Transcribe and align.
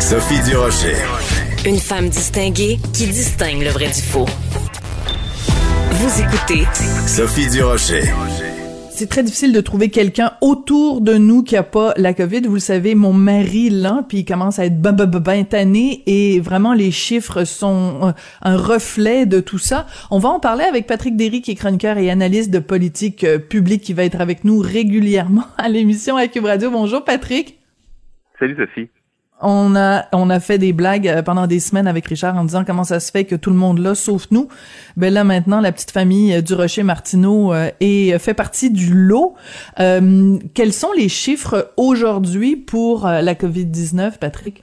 Sophie 0.00 0.40
Durocher. 0.48 0.94
Une 1.66 1.78
femme 1.78 2.08
distinguée 2.08 2.78
qui 2.92 3.06
distingue 3.06 3.62
le 3.62 3.70
vrai 3.70 3.86
du 3.86 4.00
faux. 4.00 4.26
Vous 5.92 6.22
écoutez 6.22 6.64
Sophie 7.06 7.48
Durocher. 7.50 8.02
C'est 8.90 9.08
très 9.08 9.22
difficile 9.22 9.52
de 9.52 9.60
trouver 9.60 9.90
quelqu'un 9.90 10.32
autour 10.40 11.00
de 11.00 11.14
nous 11.14 11.42
qui 11.42 11.56
a 11.56 11.62
pas 11.62 11.94
la 11.96 12.14
COVID. 12.14 12.42
Vous 12.42 12.54
le 12.54 12.60
savez, 12.60 12.94
mon 12.94 13.12
mari 13.12 13.70
là, 13.70 14.04
puis 14.08 14.18
il 14.18 14.24
commence 14.24 14.58
à 14.58 14.66
être 14.66 14.80
ben, 14.80 14.92
ben, 14.92 15.06
ben, 15.06 15.20
ben 15.20 15.44
tanné 15.44 16.02
et 16.06 16.40
vraiment 16.40 16.72
les 16.72 16.90
chiffres 16.90 17.44
sont 17.44 18.08
euh, 18.08 18.12
un 18.42 18.56
reflet 18.56 19.26
de 19.26 19.40
tout 19.40 19.58
ça. 19.58 19.86
On 20.10 20.18
va 20.18 20.28
en 20.28 20.40
parler 20.40 20.64
avec 20.64 20.86
Patrick 20.86 21.16
Derry 21.16 21.42
qui 21.42 21.52
est 21.52 21.56
chroniqueur 21.56 21.98
et 21.98 22.10
analyste 22.10 22.50
de 22.50 22.58
politique 22.58 23.24
euh, 23.24 23.38
publique 23.38 23.82
qui 23.82 23.94
va 23.94 24.04
être 24.04 24.20
avec 24.20 24.44
nous 24.44 24.58
régulièrement 24.58 25.46
à 25.58 25.68
l'émission 25.68 26.16
à 26.16 26.26
Cube 26.28 26.44
Radio. 26.44 26.70
Bonjour 26.70 27.04
Patrick. 27.04 27.58
Salut 28.38 28.56
Sophie 28.56 28.88
on 29.40 29.76
a 29.76 30.04
on 30.12 30.30
a 30.30 30.40
fait 30.40 30.58
des 30.58 30.72
blagues 30.72 31.08
euh, 31.08 31.22
pendant 31.22 31.46
des 31.46 31.60
semaines 31.60 31.86
avec 31.86 32.06
Richard 32.06 32.36
en 32.36 32.44
disant 32.44 32.64
comment 32.64 32.84
ça 32.84 33.00
se 33.00 33.10
fait 33.10 33.24
que 33.24 33.36
tout 33.36 33.50
le 33.50 33.56
monde 33.56 33.78
là 33.78 33.94
sauf 33.94 34.30
nous. 34.30 34.48
Ben 34.96 35.12
là 35.12 35.24
maintenant 35.24 35.60
la 35.60 35.72
petite 35.72 35.90
famille 35.90 36.34
euh, 36.34 36.40
du 36.40 36.54
Rocher 36.54 36.82
Martineau 36.82 37.52
euh, 37.52 37.70
est 37.80 38.18
fait 38.18 38.34
partie 38.34 38.70
du 38.70 38.92
lot. 38.94 39.36
quels 39.76 40.72
sont 40.72 40.92
les 40.92 41.08
chiffres 41.08 41.72
aujourd'hui 41.76 42.56
pour 42.56 43.06
la 43.06 43.34
Covid-19 43.34 44.18
Patrick? 44.18 44.62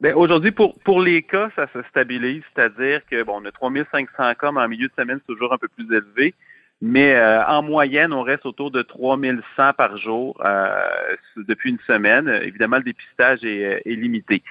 Ben 0.00 0.14
aujourd'hui, 0.14 0.50
pour 0.50 0.76
pour 0.80 1.00
les 1.00 1.22
cas, 1.22 1.48
ça 1.54 1.68
se 1.72 1.80
stabilise, 1.90 2.42
c'est-à-dire 2.52 3.02
que 3.08 3.22
bon, 3.22 3.40
on 3.40 3.44
a 3.44 3.52
3500 3.52 4.34
cas, 4.34 4.50
mais 4.50 4.60
en 4.60 4.68
milieu 4.68 4.88
de 4.88 4.92
semaine, 4.98 5.20
c'est 5.20 5.32
toujours 5.32 5.52
un 5.52 5.58
peu 5.58 5.68
plus 5.68 5.84
élevé. 5.84 6.34
Mais 6.84 7.14
euh, 7.14 7.44
en 7.46 7.62
moyenne, 7.62 8.12
on 8.12 8.22
reste 8.22 8.44
autour 8.44 8.72
de 8.72 8.82
3100 8.82 9.72
par 9.74 9.96
jour 9.98 10.36
euh, 10.44 11.14
depuis 11.36 11.70
une 11.70 11.78
semaine. 11.86 12.28
Évidemment, 12.42 12.78
le 12.78 12.82
dépistage 12.82 13.44
est, 13.44 13.64
euh, 13.64 13.80
est 13.84 13.94
limité. 13.94 14.42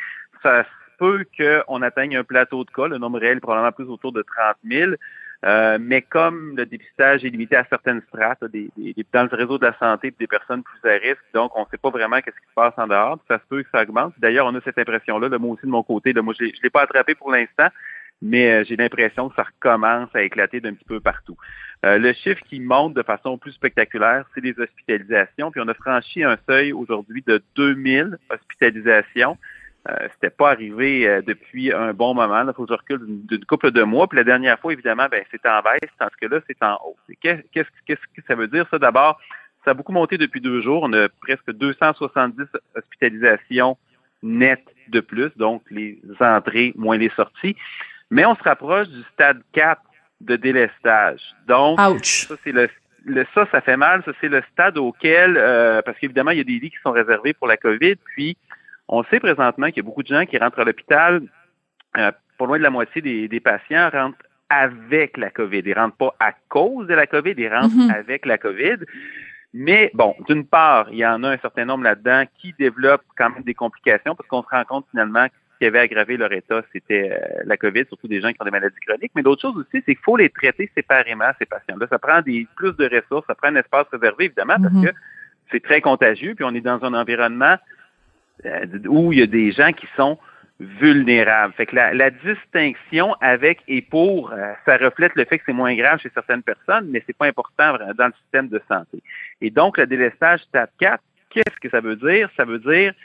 Ça 0.42 0.64
se 0.64 0.70
peut 0.98 1.26
qu'on 1.38 1.82
atteigne 1.82 2.16
un 2.16 2.24
plateau 2.24 2.64
de 2.64 2.72
cas. 2.72 2.88
Le 2.88 2.98
nombre 2.98 3.20
réel 3.20 3.38
est 3.38 3.42
probablement 3.42 3.74
plus 3.74 3.84
autour 3.84 4.14
de 4.14 4.22
30 4.22 4.56
000. 4.64 4.94
Euh, 5.44 5.78
mais 5.82 6.04
comme 6.04 6.56
le 6.56 6.66
dépistage 6.66 7.26
est 7.26 7.30
limité 7.30 7.58
à 7.58 7.66
certaines 7.66 8.02
strates, 8.08 8.46
des, 8.46 8.70
des, 8.78 8.96
dans 9.12 9.28
le 9.30 9.36
réseau 9.36 9.58
de 9.58 9.66
la 9.66 9.78
santé, 9.78 10.14
des 10.18 10.28
personnes 10.28 10.64
plus 10.64 10.90
à 10.90 10.94
risque, 10.94 11.24
donc 11.34 11.52
on 11.58 11.62
ne 11.62 11.66
sait 11.72 11.80
pas 11.80 11.90
vraiment 11.90 12.22
qu'est-ce 12.22 12.40
qui 12.40 12.48
se 12.48 12.54
passe 12.54 12.76
en 12.78 12.88
dehors. 12.88 13.18
Ça 13.28 13.40
se 13.40 13.44
peut 13.50 13.64
que 13.64 13.70
ça 13.74 13.82
augmente. 13.82 14.14
D'ailleurs, 14.20 14.46
on 14.46 14.56
a 14.56 14.62
cette 14.62 14.78
impression-là. 14.78 15.28
Moi 15.38 15.54
aussi 15.56 15.66
de 15.66 15.72
mon 15.72 15.84
côté, 15.84 16.14
là, 16.14 16.22
moi 16.22 16.34
je 16.40 16.46
ne 16.46 16.52
l'ai 16.64 16.70
pas 16.70 16.84
attrapé 16.84 17.16
pour 17.16 17.32
l'instant, 17.32 17.68
mais 18.22 18.64
j'ai 18.66 18.76
l'impression 18.76 19.30
que 19.30 19.36
ça 19.36 19.44
recommence 19.44 20.10
à 20.14 20.22
éclater 20.22 20.62
d'un 20.62 20.74
petit 20.74 20.86
peu 20.86 21.00
partout. 21.00 21.38
Euh, 21.84 21.98
le 21.98 22.14
chiffre 22.14 22.42
qui 22.48 22.60
monte 22.60 22.94
de 22.94 23.02
façon 23.02 23.38
plus 23.38 23.54
spectaculaire, 23.54 24.26
c'est 24.34 24.42
les 24.42 24.58
hospitalisations. 24.60 25.50
Puis 25.52 25.62
on 25.62 25.68
a 25.68 25.74
franchi 25.74 26.24
un 26.24 26.38
seuil 26.48 26.74
aujourd'hui 26.74 27.24
de 27.26 27.42
2000 27.56 28.18
hospitalisations. 28.30 29.38
Euh, 29.90 30.08
C'était 30.14 30.30
pas 30.30 30.52
arrivé 30.52 31.08
euh, 31.08 31.24
depuis 31.26 31.74
un 31.74 31.94
bon 31.94 32.14
moment. 32.14 32.44
Il 32.48 32.54
faut 32.54 32.66
que 32.68 32.74
je 32.74 32.78
recule 32.78 33.26
d'une 33.26 33.46
couple 33.46 33.72
de 33.72 33.82
mois. 33.82 34.08
Puis 34.08 34.18
la 34.18 34.24
dernière 34.24 34.60
fois, 34.60 34.74
évidemment, 34.74 35.08
ben, 35.10 35.24
c'est 35.32 35.44
en 35.48 35.62
baisse, 35.64 35.90
tandis 35.98 36.16
que 36.22 36.28
là, 36.28 36.40
c'est 36.46 36.62
en 36.62 36.78
hausse. 36.86 37.18
Qu'est-ce 37.20 37.94
que 37.96 38.22
ça 38.28 38.36
veut 38.36 38.48
dire, 38.48 38.68
ça? 38.70 38.78
D'abord, 38.78 39.20
ça 39.66 39.72
a 39.72 39.74
beaucoup 39.74 39.92
monté 39.92 40.20
depuis 40.20 40.42
deux 40.42 40.62
jours. 40.62 40.84
On 40.84 40.94
a 40.94 41.10
presque 41.10 41.52
270 41.52 42.46
hospitalisations 42.76 43.76
nettes 44.22 44.70
de 44.90 45.00
plus, 45.00 45.32
donc 45.36 45.64
les 45.72 46.00
entrées 46.20 46.74
moins 46.76 46.98
les 46.98 47.10
sorties. 47.16 47.56
Mais 48.12 48.26
on 48.26 48.36
se 48.36 48.44
rapproche 48.44 48.90
du 48.90 49.02
stade 49.14 49.42
4 49.54 49.82
de 50.20 50.36
délestage. 50.36 51.22
Donc, 51.48 51.80
ça, 52.06 52.36
c'est 52.44 52.52
le, 52.52 52.70
ça, 53.34 53.48
ça 53.52 53.62
fait 53.62 53.78
mal. 53.78 54.04
Ça, 54.06 54.12
c'est 54.22 54.28
le 54.28 54.44
stade 54.52 54.78
auquel, 54.78 55.38
euh, 55.38 55.82
parce 55.82 55.98
qu'évidemment, 55.98 56.32
il 56.32 56.38
y 56.38 56.42
a 56.42 56.44
des 56.44 56.60
lits 56.60 56.70
qui 56.70 56.82
sont 56.84 56.92
réservés 56.92 57.34
pour 57.34 57.48
la 57.48 57.58
COVID. 57.58 57.96
Puis, 58.14 58.38
on 58.88 59.04
sait 59.06 59.20
présentement 59.20 59.68
qu'il 59.68 59.78
y 59.78 59.80
a 59.80 59.84
beaucoup 59.84 60.04
de 60.04 60.08
gens 60.08 60.26
qui 60.26 60.38
rentrent 60.38 60.60
à 60.60 60.66
l'hôpital. 60.66 61.22
Euh, 61.98 62.12
pas 62.38 62.46
loin 62.46 62.58
de 62.58 62.64
la 62.64 62.70
moitié 62.70 63.02
des, 63.02 63.40
patients 63.40 63.90
rentrent 63.90 64.18
avec 64.50 65.18
la 65.18 65.30
COVID. 65.30 65.64
Ils 65.66 65.74
rentrent 65.74 65.98
pas 65.98 66.14
à 66.20 66.34
cause 66.50 66.88
de 66.88 66.94
la 66.94 67.08
COVID, 67.08 67.36
ils 67.38 67.48
rentrent 67.48 67.74
mm-hmm. 67.76 67.96
avec 67.96 68.26
la 68.26 68.38
COVID. 68.38 68.78
Mais 69.54 69.92
bon, 69.94 70.16
d'une 70.28 70.46
part, 70.46 70.88
il 70.92 70.98
y 70.98 71.06
en 71.06 71.24
a 71.24 71.30
un 71.30 71.38
certain 71.38 71.66
nombre 71.66 71.84
là-dedans 71.84 72.24
qui 72.40 72.54
développent 72.58 73.06
quand 73.18 73.30
même 73.30 73.44
des 73.44 73.54
complications 73.54 74.16
parce 74.16 74.28
qu'on 74.28 74.44
se 74.44 74.50
rend 74.50 74.64
compte 74.66 74.86
finalement 74.92 75.28
qui 75.62 75.68
avait 75.68 75.78
aggravé 75.78 76.18
leur 76.18 76.34
état, 76.34 76.64
c'était 76.74 77.12
euh, 77.12 77.44
la 77.46 77.56
COVID, 77.56 77.86
surtout 77.86 78.08
des 78.08 78.20
gens 78.20 78.32
qui 78.32 78.38
ont 78.40 78.46
des 78.46 78.50
maladies 78.50 78.80
chroniques. 78.84 79.12
Mais 79.16 79.22
l'autre 79.22 79.44
chose 79.44 79.56
aussi, 79.56 79.84
c'est 79.86 79.94
qu'il 79.94 80.04
faut 80.04 80.18
les 80.18 80.30
traiter 80.30 80.72
séparément, 80.74 81.30
ces 81.38 81.46
patients-là. 81.46 81.86
Ça 81.88 82.00
prend 82.00 82.20
des 82.24 82.48
plus 82.56 82.76
de 82.78 82.86
ressources, 82.86 83.28
ça 83.28 83.36
prend 83.36 83.50
un 83.50 83.58
espace 83.58 83.86
réservé, 83.92 84.26
évidemment, 84.26 84.56
parce 84.60 84.74
mhm. 84.74 84.86
que 84.86 84.92
c'est 85.52 85.62
très 85.62 85.80
contagieux, 85.80 86.34
puis 86.34 86.44
on 86.46 86.56
est 86.56 86.62
dans 86.62 86.84
un 86.84 86.96
environnement 86.96 87.58
euh, 88.48 88.66
où 88.88 89.14
il 89.14 89.20
y 89.20 89.22
a 89.22 89.28
des 89.28 89.52
gens 89.52 89.72
qui 89.72 89.86
sont 89.96 90.18
vulnérables. 90.60 91.54
Fait 91.54 91.68
que 91.68 91.76
la, 91.76 92.10
distinction 92.10 93.14
avec 93.22 93.60
et 93.68 93.84
pour, 93.84 94.32
euh, 94.32 94.54
ça 94.66 94.78
reflète 94.78 95.14
le 95.14 95.26
fait 95.26 95.38
que 95.38 95.44
c'est 95.46 95.54
moins 95.54 95.76
grave 95.76 96.00
chez 96.00 96.10
certaines 96.12 96.42
personnes, 96.42 96.88
mais 96.90 97.04
c'est 97.06 97.16
pas 97.16 97.28
important 97.28 97.78
dans 97.96 98.08
le 98.08 98.14
système 98.24 98.48
de 98.48 98.60
santé. 98.68 99.04
Et 99.42 99.52
donc, 99.52 99.78
le 99.78 99.86
délestage 99.86 100.40
stade 100.42 100.72
4, 100.80 101.04
qu'est-ce 101.30 101.60
que 101.60 101.70
ça 101.70 101.82
veut 101.82 101.98
dire? 101.98 102.32
Ça 102.36 102.46
veut 102.46 102.58
dire 102.58 102.96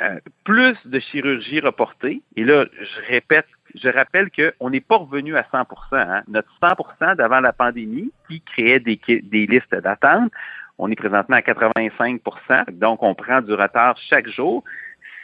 euh, 0.00 0.20
plus 0.44 0.76
de 0.86 0.98
chirurgie 1.00 1.60
reportée. 1.60 2.22
Et 2.36 2.44
là, 2.44 2.64
je 2.80 3.12
répète, 3.12 3.46
je 3.74 3.88
rappelle 3.88 4.30
qu'on 4.30 4.70
n'est 4.70 4.80
pas 4.80 4.96
revenu 4.96 5.36
à 5.36 5.42
100% 5.42 5.66
hein. 5.92 6.22
Notre 6.28 6.48
100% 6.62 7.16
d'avant 7.16 7.40
la 7.40 7.52
pandémie, 7.52 8.10
qui 8.26 8.40
créait 8.40 8.80
des, 8.80 8.98
des 9.06 9.46
listes 9.46 9.74
d'attente, 9.74 10.32
on 10.78 10.90
est 10.90 10.96
présentement 10.96 11.36
à 11.36 11.40
85% 11.40 12.70
donc 12.70 13.02
on 13.02 13.14
prend 13.14 13.40
du 13.40 13.52
retard 13.52 13.96
chaque 14.08 14.28
jour. 14.28 14.64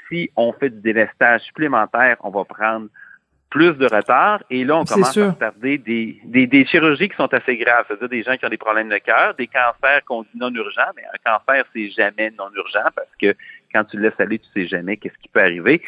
Si 0.09 0.31
on 0.37 0.53
fait 0.53 0.71
du 0.71 0.81
délestage 0.81 1.43
supplémentaire, 1.43 2.17
on 2.21 2.31
va 2.31 2.45
prendre 2.45 2.89
plus 3.51 3.73
de 3.75 3.87
retard. 3.87 4.43
Et 4.51 4.65
là, 4.65 4.77
on 4.77 4.85
commence 4.85 5.17
à 5.17 5.31
retarder 5.31 5.79
des, 5.79 6.21
des, 6.25 6.47
des, 6.47 6.67
chirurgies 6.67 7.09
qui 7.09 7.17
sont 7.17 7.33
assez 7.33 7.57
graves. 7.57 7.87
C'est-à-dire 7.89 8.09
des 8.09 8.23
gens 8.23 8.37
qui 8.37 8.45
ont 8.45 8.51
des 8.51 8.59
problèmes 8.59 8.89
de 8.89 8.99
cœur, 8.99 9.35
des 9.35 9.47
cancers 9.47 10.05
qu'on 10.07 10.23
dit 10.23 10.29
non 10.37 10.55
urgents, 10.55 10.93
mais 10.97 11.03
un 11.05 11.39
cancer, 11.39 11.65
c'est 11.75 11.91
jamais 11.91 12.31
non 12.39 12.51
urgent 12.55 12.89
parce 12.95 13.09
que 13.21 13.35
quand 13.73 13.85
tu 13.85 13.97
le 13.97 14.05
laisses 14.05 14.21
aller, 14.21 14.39
tu 14.39 14.49
sais 14.55 14.67
jamais 14.67 14.97
qu'est-ce 14.97 15.19
qui 15.19 15.29
peut 15.29 15.41
arriver. 15.41 15.83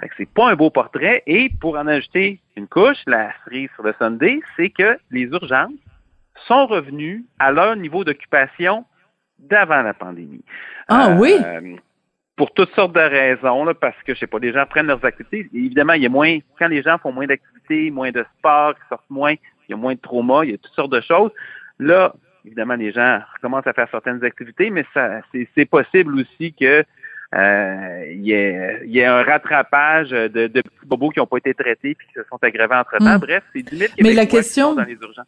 Fait 0.00 0.08
que 0.08 0.14
c'est 0.16 0.28
pas 0.28 0.50
un 0.50 0.56
beau 0.56 0.70
portrait. 0.70 1.22
Et 1.26 1.50
pour 1.60 1.76
en 1.76 1.86
ajouter 1.86 2.40
une 2.56 2.66
couche, 2.66 2.98
la 3.06 3.32
cerise 3.44 3.70
sur 3.74 3.84
le 3.84 3.94
Sunday, 3.98 4.40
c'est 4.56 4.70
que 4.70 4.98
les 5.10 5.24
urgences 5.24 5.72
sont 6.46 6.66
revenues 6.66 7.24
à 7.38 7.52
leur 7.52 7.76
niveau 7.76 8.04
d'occupation 8.04 8.84
d'avant 9.38 9.82
la 9.82 9.94
pandémie. 9.94 10.44
Ah 10.88 11.14
oui? 11.18 11.34
Euh, 11.44 11.76
pour 12.36 12.52
toutes 12.52 12.72
sortes 12.74 12.94
de 12.94 13.00
raisons, 13.00 13.64
là, 13.64 13.74
parce 13.74 14.00
que, 14.04 14.14
je 14.14 14.20
sais 14.20 14.26
pas, 14.26 14.38
les 14.38 14.52
gens 14.52 14.64
prennent 14.66 14.86
leurs 14.86 15.04
activités. 15.04 15.48
évidemment, 15.52 15.94
il 15.94 16.02
y 16.02 16.06
a 16.06 16.08
moins, 16.08 16.38
quand 16.58 16.68
les 16.68 16.82
gens 16.82 16.98
font 16.98 17.12
moins 17.12 17.26
d'activités, 17.26 17.90
moins 17.90 18.12
de 18.12 18.24
sport, 18.38 18.74
ils 18.76 18.88
sortent 18.88 19.10
moins, 19.10 19.32
il 19.32 19.70
y 19.70 19.74
a 19.74 19.76
moins 19.76 19.94
de 19.94 20.00
trauma, 20.00 20.44
il 20.44 20.52
y 20.52 20.54
a 20.54 20.58
toutes 20.58 20.72
sortes 20.74 20.92
de 20.92 21.00
choses. 21.00 21.32
Là, 21.78 22.14
évidemment, 22.44 22.74
les 22.74 22.92
gens 22.92 23.20
recommencent 23.34 23.66
à 23.66 23.72
faire 23.72 23.88
certaines 23.90 24.24
activités, 24.24 24.70
mais 24.70 24.84
ça, 24.94 25.20
c'est 25.32 25.66
possible 25.66 26.20
aussi 26.20 26.54
que 26.54 26.84
il 27.32 28.20
y, 28.22 28.90
y, 28.90 29.02
a 29.02 29.16
un 29.16 29.22
rattrapage 29.22 30.10
de, 30.10 30.28
de 30.28 30.60
petits 30.62 30.86
bobos 30.86 31.10
qui 31.10 31.18
n'ont 31.18 31.26
pas 31.26 31.38
été 31.38 31.54
traités 31.54 31.94
puis 31.94 32.06
qui 32.06 32.14
se 32.14 32.22
sont 32.28 32.38
aggravés 32.42 32.76
entre-temps. 32.76 33.16
Hmm. 33.16 33.20
Bref, 33.20 33.42
c'est 33.54 33.62
10 33.62 33.76
000 33.76 33.90
Québécois 33.90 34.02
Mais 34.02 34.14
la 34.14 34.26
question... 34.26 34.74
dans 34.74 34.84
les 34.84 34.94
urgences. 34.94 35.26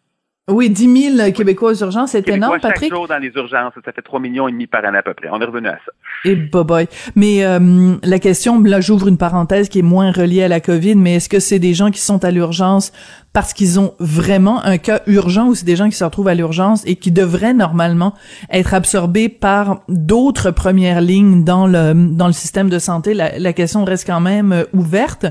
Oui, 0.51 0.69
10 0.69 1.17
000 1.17 1.33
Québécois 1.33 1.71
aux 1.71 1.83
urgences, 1.83 2.11
c'est 2.11 2.29
énorme, 2.29 2.59
Patrick. 2.61 2.89
Chaque 2.89 2.99
jour 2.99 3.07
dans 3.07 3.19
les 3.19 3.29
urgences, 3.29 3.73
ça 3.85 3.93
fait 3.93 4.03
3 4.03 4.19
millions 4.19 4.49
et 4.49 4.53
demi 4.53 4.67
par 4.67 4.85
année 4.85 4.99
à 4.99 5.03
peu 5.03 5.15
près. 5.15 5.29
On 5.31 5.41
est 5.41 5.45
revenu 5.45 5.69
à 5.69 5.79
ça. 5.85 5.93
Et 6.25 6.35
boboy. 6.35 6.89
Mais 7.15 7.45
euh, 7.45 7.95
la 8.03 8.19
question, 8.19 8.61
là, 8.61 8.81
j'ouvre 8.81 9.09
une 9.09 9.19
parenthèse 9.19 9.69
qui 9.69 9.79
est 9.79 9.83
moins 9.83 10.11
reliée 10.11 10.43
à 10.43 10.49
la 10.49 10.61
COVID, 10.61 10.97
mais 10.97 11.17
est-ce 11.17 11.29
que 11.29 11.39
c'est 11.39 11.61
des 11.61 11.73
gens 11.73 11.91
qui 11.91 12.01
sont 12.01 12.25
à 12.25 12.31
l'urgence 12.31 12.93
parce 13.33 13.53
qu'ils 13.53 13.79
ont 13.79 13.95
vraiment 14.01 14.65
un 14.65 14.79
cas 14.79 15.03
urgent 15.07 15.47
ou 15.47 15.55
c'est 15.55 15.65
des 15.65 15.77
gens 15.77 15.89
qui 15.89 15.97
se 15.97 16.03
retrouvent 16.03 16.29
à 16.29 16.35
l'urgence 16.35 16.83
et 16.85 16.97
qui 16.97 17.13
devraient 17.13 17.55
normalement 17.55 18.15
être 18.51 18.75
absorbés 18.75 19.29
par 19.29 19.83
d'autres 19.89 20.51
premières 20.51 21.01
lignes 21.01 21.45
dans 21.45 21.67
le 21.67 21.95
dans 21.95 22.27
le 22.27 22.33
système 22.33 22.69
de 22.69 22.79
santé. 22.79 23.15
La, 23.15 23.39
la 23.39 23.53
question 23.53 23.85
reste 23.85 24.07
quand 24.07 24.21
même 24.21 24.53
euh, 24.53 24.65
ouverte. 24.73 25.27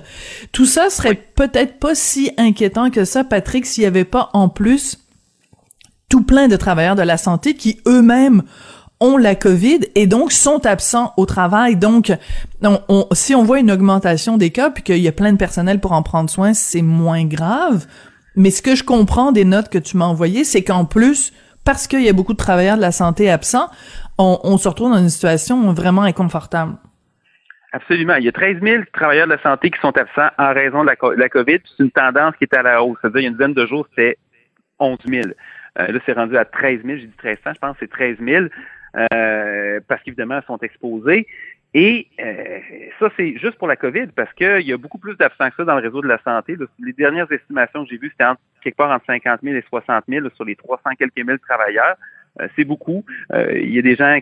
Tout 0.53 0.65
ça 0.65 0.89
serait 0.89 1.15
peut-être 1.15 1.77
pas 1.79 1.93
si 1.93 2.31
inquiétant 2.37 2.89
que 2.89 3.03
ça 3.03 3.23
Patrick 3.23 3.65
s'il 3.65 3.83
y 3.83 3.87
avait 3.87 4.05
pas 4.05 4.29
en 4.33 4.47
plus 4.47 4.97
tout 6.09 6.23
plein 6.23 6.47
de 6.47 6.55
travailleurs 6.55 6.95
de 6.95 7.03
la 7.03 7.17
santé 7.17 7.53
qui 7.53 7.81
eux-mêmes 7.87 8.43
ont 8.99 9.17
la 9.17 9.35
COVID 9.35 9.79
et 9.95 10.07
donc 10.07 10.31
sont 10.31 10.65
absents 10.65 11.13
au 11.17 11.25
travail. 11.25 11.75
Donc, 11.75 12.11
on, 12.63 13.07
si 13.13 13.33
on 13.33 13.43
voit 13.43 13.59
une 13.59 13.71
augmentation 13.71 14.37
des 14.37 14.51
cas 14.51 14.69
puis 14.69 14.83
qu'il 14.83 14.97
y 14.97 15.07
a 15.07 15.11
plein 15.11 15.31
de 15.31 15.37
personnel 15.37 15.79
pour 15.79 15.93
en 15.93 16.03
prendre 16.03 16.29
soin, 16.29 16.53
c'est 16.53 16.81
moins 16.81 17.25
grave. 17.25 17.85
Mais 18.35 18.51
ce 18.51 18.61
que 18.61 18.75
je 18.75 18.83
comprends 18.83 19.31
des 19.31 19.45
notes 19.45 19.69
que 19.69 19.77
tu 19.77 19.97
m'as 19.97 20.05
envoyées, 20.05 20.43
c'est 20.43 20.63
qu'en 20.63 20.85
plus, 20.85 21.33
parce 21.65 21.87
qu'il 21.87 22.01
y 22.01 22.09
a 22.09 22.13
beaucoup 22.13 22.33
de 22.33 22.37
travailleurs 22.37 22.77
de 22.77 22.81
la 22.81 22.91
santé 22.91 23.29
absents, 23.29 23.69
on, 24.17 24.57
se 24.57 24.67
retrouve 24.67 24.91
dans 24.91 24.97
une 24.97 25.09
situation 25.09 25.71
vraiment 25.71 26.01
inconfortable. 26.01 26.73
Absolument. 27.71 28.15
Il 28.15 28.25
y 28.25 28.27
a 28.27 28.31
13 28.31 28.57
000 28.61 28.83
travailleurs 28.91 29.27
de 29.27 29.33
la 29.33 29.41
santé 29.41 29.69
qui 29.69 29.79
sont 29.79 29.95
absents 29.97 30.29
en 30.37 30.53
raison 30.53 30.83
de 30.83 30.89
la, 30.89 31.29
COVID. 31.29 31.59
C'est 31.65 31.83
une 31.83 31.91
tendance 31.91 32.35
qui 32.35 32.43
est 32.43 32.53
à 32.53 32.63
la 32.63 32.83
hausse. 32.83 32.97
C'est-à-dire, 33.01 33.21
il 33.21 33.23
y 33.23 33.27
a 33.27 33.29
une 33.29 33.35
dizaine 33.35 33.53
de 33.53 33.65
jours, 33.65 33.87
c'était 33.89 34.17
11 34.79 34.97
000. 35.07 35.27
Euh, 35.79 35.87
là, 35.87 35.99
c'est 36.05 36.13
rendu 36.13 36.35
à 36.37 36.43
13 36.43 36.81
000. 36.83 36.97
J'ai 36.97 37.05
dit 37.05 37.13
1300, 37.23 37.51
je 37.53 37.59
pense 37.59 37.73
que 37.73 37.77
c'est 37.81 37.91
13 37.91 38.17
000. 38.19 38.45
Euh, 38.95 39.79
parce 39.87 40.01
qu'évidemment, 40.03 40.37
elles 40.37 40.45
sont 40.45 40.57
exposées. 40.57 41.27
Et 41.73 42.07
euh, 42.19 42.59
ça, 42.99 43.09
c'est 43.15 43.37
juste 43.37 43.57
pour 43.57 43.67
la 43.67 43.75
COVID, 43.75 44.07
parce 44.15 44.33
qu'il 44.33 44.61
y 44.61 44.73
a 44.73 44.77
beaucoup 44.77 44.97
plus 44.97 45.15
d'absents 45.17 45.49
que 45.49 45.55
ça 45.57 45.65
dans 45.65 45.75
le 45.75 45.81
réseau 45.81 46.01
de 46.01 46.07
la 46.07 46.19
santé. 46.23 46.57
Les 46.79 46.93
dernières 46.93 47.31
estimations 47.31 47.83
que 47.83 47.91
j'ai 47.91 47.97
vues, 47.97 48.09
c'était 48.11 48.31
quelque 48.61 48.75
part 48.75 48.89
entre 48.89 49.05
50 49.05 49.41
000 49.43 49.55
et 49.55 49.63
60 49.69 50.05
000 50.07 50.29
sur 50.35 50.45
les 50.45 50.55
300 50.55 50.91
quelques 50.97 51.17
mille 51.17 51.37
travailleurs. 51.39 51.95
Euh, 52.41 52.47
c'est 52.55 52.63
beaucoup. 52.63 53.05
Euh, 53.33 53.59
il 53.59 53.73
y 53.73 53.77
a 53.79 53.83
des 53.83 53.95
gens 53.95 54.19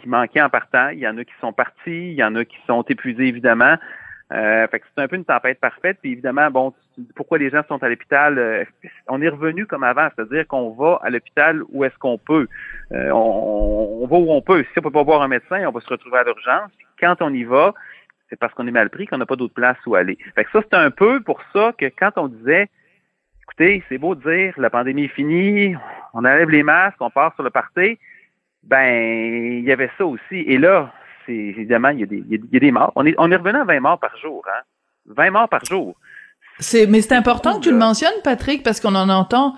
qui 0.00 0.08
manquaient 0.08 0.42
en 0.42 0.48
partant, 0.48 0.88
il 0.88 0.98
y 0.98 1.08
en 1.08 1.18
a 1.18 1.24
qui 1.24 1.34
sont 1.40 1.52
partis, 1.52 2.12
il 2.12 2.14
y 2.14 2.24
en 2.24 2.34
a 2.34 2.44
qui 2.44 2.58
sont 2.66 2.82
épuisés, 2.82 3.26
évidemment. 3.26 3.76
Euh, 4.32 4.66
fait 4.68 4.80
que 4.80 4.86
c'est 4.94 5.02
un 5.02 5.08
peu 5.08 5.16
une 5.16 5.24
tempête 5.24 5.60
parfaite. 5.60 5.98
Puis 6.02 6.12
évidemment, 6.12 6.50
bon, 6.50 6.74
pourquoi 7.14 7.38
les 7.38 7.50
gens 7.50 7.62
sont 7.68 7.82
à 7.82 7.88
l'hôpital? 7.88 8.38
Euh, 8.38 8.64
on 9.08 9.22
est 9.22 9.28
revenu 9.28 9.66
comme 9.66 9.84
avant, 9.84 10.08
c'est-à-dire 10.14 10.46
qu'on 10.46 10.70
va 10.70 10.98
à 11.02 11.10
l'hôpital 11.10 11.62
où 11.68 11.84
est-ce 11.84 11.96
qu'on 11.98 12.18
peut. 12.18 12.48
Euh, 12.92 13.10
on, 13.10 14.00
on, 14.02 14.06
va 14.06 14.16
où 14.16 14.30
on 14.32 14.42
peut. 14.42 14.64
Si 14.72 14.78
on 14.78 14.82
peut 14.82 14.90
pas 14.90 15.04
voir 15.04 15.22
un 15.22 15.28
médecin, 15.28 15.64
on 15.66 15.70
va 15.70 15.80
se 15.80 15.88
retrouver 15.88 16.18
à 16.18 16.24
l'urgence. 16.24 16.70
Quand 16.98 17.16
on 17.20 17.32
y 17.32 17.44
va, 17.44 17.72
c'est 18.28 18.38
parce 18.38 18.52
qu'on 18.54 18.66
est 18.66 18.72
mal 18.72 18.90
pris 18.90 19.06
qu'on 19.06 19.18
n'a 19.18 19.26
pas 19.26 19.36
d'autre 19.36 19.54
place 19.54 19.78
où 19.86 19.94
aller. 19.94 20.18
Fait 20.34 20.44
que 20.44 20.50
ça, 20.50 20.60
c'est 20.62 20.76
un 20.76 20.90
peu 20.90 21.20
pour 21.20 21.40
ça 21.52 21.72
que 21.78 21.86
quand 21.86 22.12
on 22.16 22.26
disait 22.26 22.68
écoutez, 23.44 23.84
c'est 23.88 23.98
beau 23.98 24.16
de 24.16 24.22
dire 24.28 24.54
la 24.56 24.70
pandémie 24.70 25.04
est 25.04 25.08
finie, 25.08 25.76
on 26.14 26.18
enlève 26.18 26.50
les 26.50 26.64
masques, 26.64 27.00
on 27.00 27.10
part 27.10 27.32
sur 27.34 27.44
le 27.44 27.50
party, 27.50 27.98
ben 28.64 29.58
il 29.58 29.64
y 29.64 29.70
avait 29.70 29.90
ça 29.96 30.04
aussi. 30.04 30.36
Et 30.46 30.58
là, 30.58 30.92
c'est 31.26 31.32
évidemment, 31.32 31.88
il 31.90 32.00
y, 32.00 32.02
a 32.02 32.06
des, 32.06 32.24
il 32.28 32.40
y 32.52 32.56
a 32.56 32.60
des 32.60 32.70
morts. 32.72 32.92
On 32.96 33.04
est, 33.04 33.14
on 33.18 33.30
est 33.30 33.36
revenu 33.36 33.58
à 33.58 33.64
20 33.64 33.80
morts 33.80 33.98
par 33.98 34.16
jour, 34.16 34.42
hein? 34.46 34.62
20 35.06 35.30
morts 35.30 35.48
par 35.48 35.64
jour. 35.64 35.94
C'est, 36.58 36.86
mais 36.86 37.02
c'est 37.02 37.14
important 37.14 37.56
que 37.56 37.64
tu 37.64 37.70
le 37.70 37.76
mentionnes, 37.76 38.08
Patrick, 38.24 38.62
parce 38.62 38.80
qu'on 38.80 38.94
en 38.94 39.10
entend. 39.10 39.54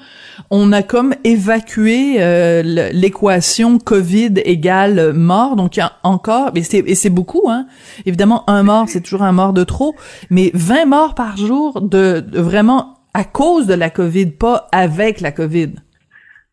On 0.51 0.73
a 0.73 0.83
comme 0.83 1.15
évacué 1.23 2.17
euh, 2.19 2.63
l'équation 2.93 3.79
Covid 3.79 4.35
égale 4.45 5.13
mort, 5.13 5.55
donc 5.55 5.77
il 5.77 5.81
y 5.81 5.83
a 5.83 5.93
encore, 6.03 6.51
et 6.57 6.63
c'est, 6.65 6.79
et 6.79 6.97
c'est 6.97 7.11
beaucoup, 7.11 7.49
hein. 7.49 7.67
Évidemment, 8.05 8.43
un 8.51 8.65
mort, 8.65 8.89
c'est 8.89 9.01
toujours 9.01 9.23
un 9.23 9.33
mort 9.33 9.53
de 9.53 9.63
trop, 9.63 9.95
mais 10.29 10.51
20 10.55 10.87
morts 10.87 11.15
par 11.15 11.37
jour 11.37 11.81
de, 11.81 12.19
de 12.19 12.41
vraiment 12.41 12.99
à 13.15 13.23
cause 13.23 13.67
de 13.67 13.75
la 13.75 13.91
COVID, 13.91 14.33
pas 14.33 14.67
avec 14.73 15.21
la 15.21 15.31
COVID. 15.31 15.75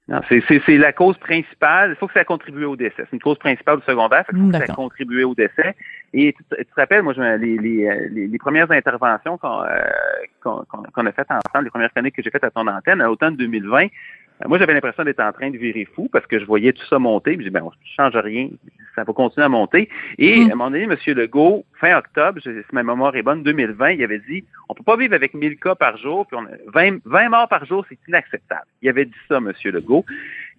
Non, 0.07 0.21
c'est 0.29 0.77
la 0.77 0.93
cause 0.93 1.17
principale. 1.17 1.91
Il 1.91 1.95
faut 1.95 2.05
que 2.05 2.13
ça 2.13 2.23
contribue 2.23 2.65
au 2.65 2.75
décès. 2.75 2.93
C'est 2.97 3.13
une 3.13 3.19
cause 3.19 3.39
principale 3.39 3.79
du 3.79 3.85
secondaire. 3.85 4.23
Il 4.31 4.37
faut 4.37 4.59
que 4.59 4.65
ça 4.65 4.73
contribue 4.73 5.23
au 5.23 5.33
décès. 5.33 5.75
Et 6.13 6.33
tu, 6.33 6.43
te 6.43 6.75
rappelles, 6.75 7.01
moi, 7.01 7.13
je, 7.13 7.21
les, 7.37 7.57
les, 7.57 8.27
les, 8.27 8.37
premières 8.37 8.69
interventions 8.71 9.39
qu'on 9.39 9.63
euh, 9.63 9.81
a 10.45 11.11
faites 11.11 11.31
ensemble, 11.31 11.65
les 11.65 11.69
premières 11.71 11.89
années 11.95 12.11
que 12.11 12.21
j'ai 12.21 12.29
faites 12.29 12.43
à 12.43 12.51
ton 12.51 12.67
antenne, 12.67 13.01
à 13.01 13.05
l'automne 13.05 13.35
2020, 13.35 13.85
euh, 13.85 13.87
moi, 14.47 14.59
j'avais 14.59 14.73
l'impression 14.73 15.03
d'être 15.03 15.21
en 15.21 15.31
train 15.31 15.49
de 15.49 15.57
virer 15.57 15.85
fou 15.95 16.07
parce 16.11 16.27
que 16.27 16.39
je 16.39 16.45
voyais 16.45 16.71
tout 16.71 16.85
ça 16.85 16.99
monter. 16.99 17.35
Puis 17.35 17.45
je 17.45 17.49
dis, 17.49 17.53
ben, 17.53 17.63
on 17.63 17.69
ne 17.69 17.71
change 17.97 18.15
rien. 18.15 18.49
Ça 18.95 19.03
va 19.03 19.13
continuer 19.13 19.45
à 19.45 19.49
monter. 19.49 19.89
Et 20.17 20.39
mm. 20.39 20.41
à 20.41 20.45
un 20.45 20.55
moment 20.55 20.71
donné, 20.71 20.83
M. 20.83 20.95
Legault, 21.07 21.65
fin 21.79 21.97
octobre, 21.97 22.39
si 22.41 22.49
ma 22.71 22.83
mémoire 22.83 23.15
est 23.15 23.21
bonne, 23.21 23.43
2020, 23.43 23.91
il 23.91 24.03
avait 24.03 24.19
dit, 24.19 24.43
on 24.69 24.73
peut 24.73 24.83
pas 24.83 24.97
vivre 24.97 25.13
avec 25.13 25.33
1000 25.33 25.57
cas 25.57 25.75
par 25.75 25.97
jour, 25.97 26.25
puis 26.27 26.37
on 26.39 26.45
a 26.45 26.57
20, 26.73 26.99
20 27.05 27.29
morts 27.29 27.47
par 27.47 27.65
jour, 27.65 27.85
c'est 27.89 27.99
inacceptable. 28.07 28.65
Il 28.81 28.89
avait 28.89 29.05
dit 29.05 29.13
ça, 29.27 29.37
M. 29.37 29.51
Legault. 29.65 30.05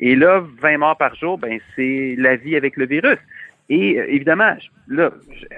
Et 0.00 0.14
là, 0.14 0.44
20 0.60 0.78
morts 0.78 0.96
par 0.96 1.14
jour, 1.14 1.38
ben, 1.38 1.58
c'est 1.74 2.14
la 2.18 2.36
vie 2.36 2.56
avec 2.56 2.76
le 2.76 2.86
virus. 2.86 3.18
Et 3.68 3.98
euh, 3.98 4.06
évidemment, 4.08 4.56
là, 4.88 5.10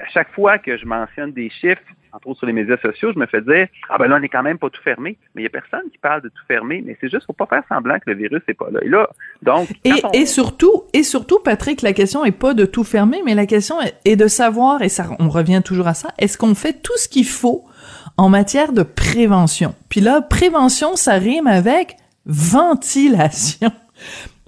à 0.03 0.09
chaque 0.09 0.33
fois 0.33 0.59
que 0.59 0.77
je 0.77 0.87
mentionne 0.87 1.33
des 1.33 1.51
chiffres, 1.51 1.83
entre 2.13 2.29
autres 2.29 2.39
sur 2.39 2.47
les 2.47 2.53
médias 2.53 2.77
sociaux, 2.79 3.13
je 3.13 3.19
me 3.19 3.27
fais 3.27 3.41
dire 3.41 3.67
Ah 3.89 3.99
ben 3.99 4.09
là, 4.09 4.17
on 4.17 4.21
n'est 4.21 4.29
quand 4.29 4.43
même 4.43 4.59
pas 4.59 4.71
tout 4.71 4.83
fermé. 4.83 5.17
Mais 5.35 5.43
il 5.43 5.45
n'y 5.45 5.47
a 5.47 5.51
personne 5.51 5.91
qui 5.91 5.99
parle 5.99 6.23
de 6.23 6.29
tout 6.29 6.45
fermé, 6.47 6.83
mais 6.85 6.97
c'est 7.01 7.11
juste 7.11 7.27
faut 7.27 7.33
pas 7.33 7.47
faire 7.47 7.63
semblant 7.69 7.97
que 7.99 8.11
le 8.11 8.15
virus 8.15 8.43
n'est 8.47 8.55
pas 8.55 8.71
là. 8.71 8.81
Et 8.83 8.89
là, 8.89 9.09
donc. 9.43 9.69
Et, 9.85 9.93
et, 10.15 10.27
surtout, 10.27 10.85
et 10.93 11.03
surtout, 11.03 11.39
Patrick, 11.41 11.83
la 11.83 11.93
question 11.93 12.25
est 12.25 12.33
pas 12.33 12.55
de 12.55 12.65
tout 12.65 12.85
fermer, 12.85 13.23
mais 13.25 13.35
la 13.35 13.47
question 13.47 13.77
est, 14.05 14.17
de 14.17 14.29
savoir, 14.29 14.83
et 14.83 14.89
ça 14.89 15.07
on 15.19 15.29
revient 15.29 15.63
toujours 15.65 15.87
à 15.87 15.95
ça, 15.95 16.09
est-ce 16.19 16.39
qu'on 16.39 16.55
fait 16.55 16.83
tout 16.83 16.97
ce 16.97 17.09
qu'il 17.09 17.27
faut 17.27 17.65
en 18.17 18.29
matière 18.29 18.73
de 18.73 18.83
prévention? 18.83 19.75
Puis 19.89 20.01
là, 20.01 20.21
prévention, 20.21 20.97
ça 20.97 21.15
rime 21.15 21.47
avec 21.47 21.97
ventilation. 22.27 23.71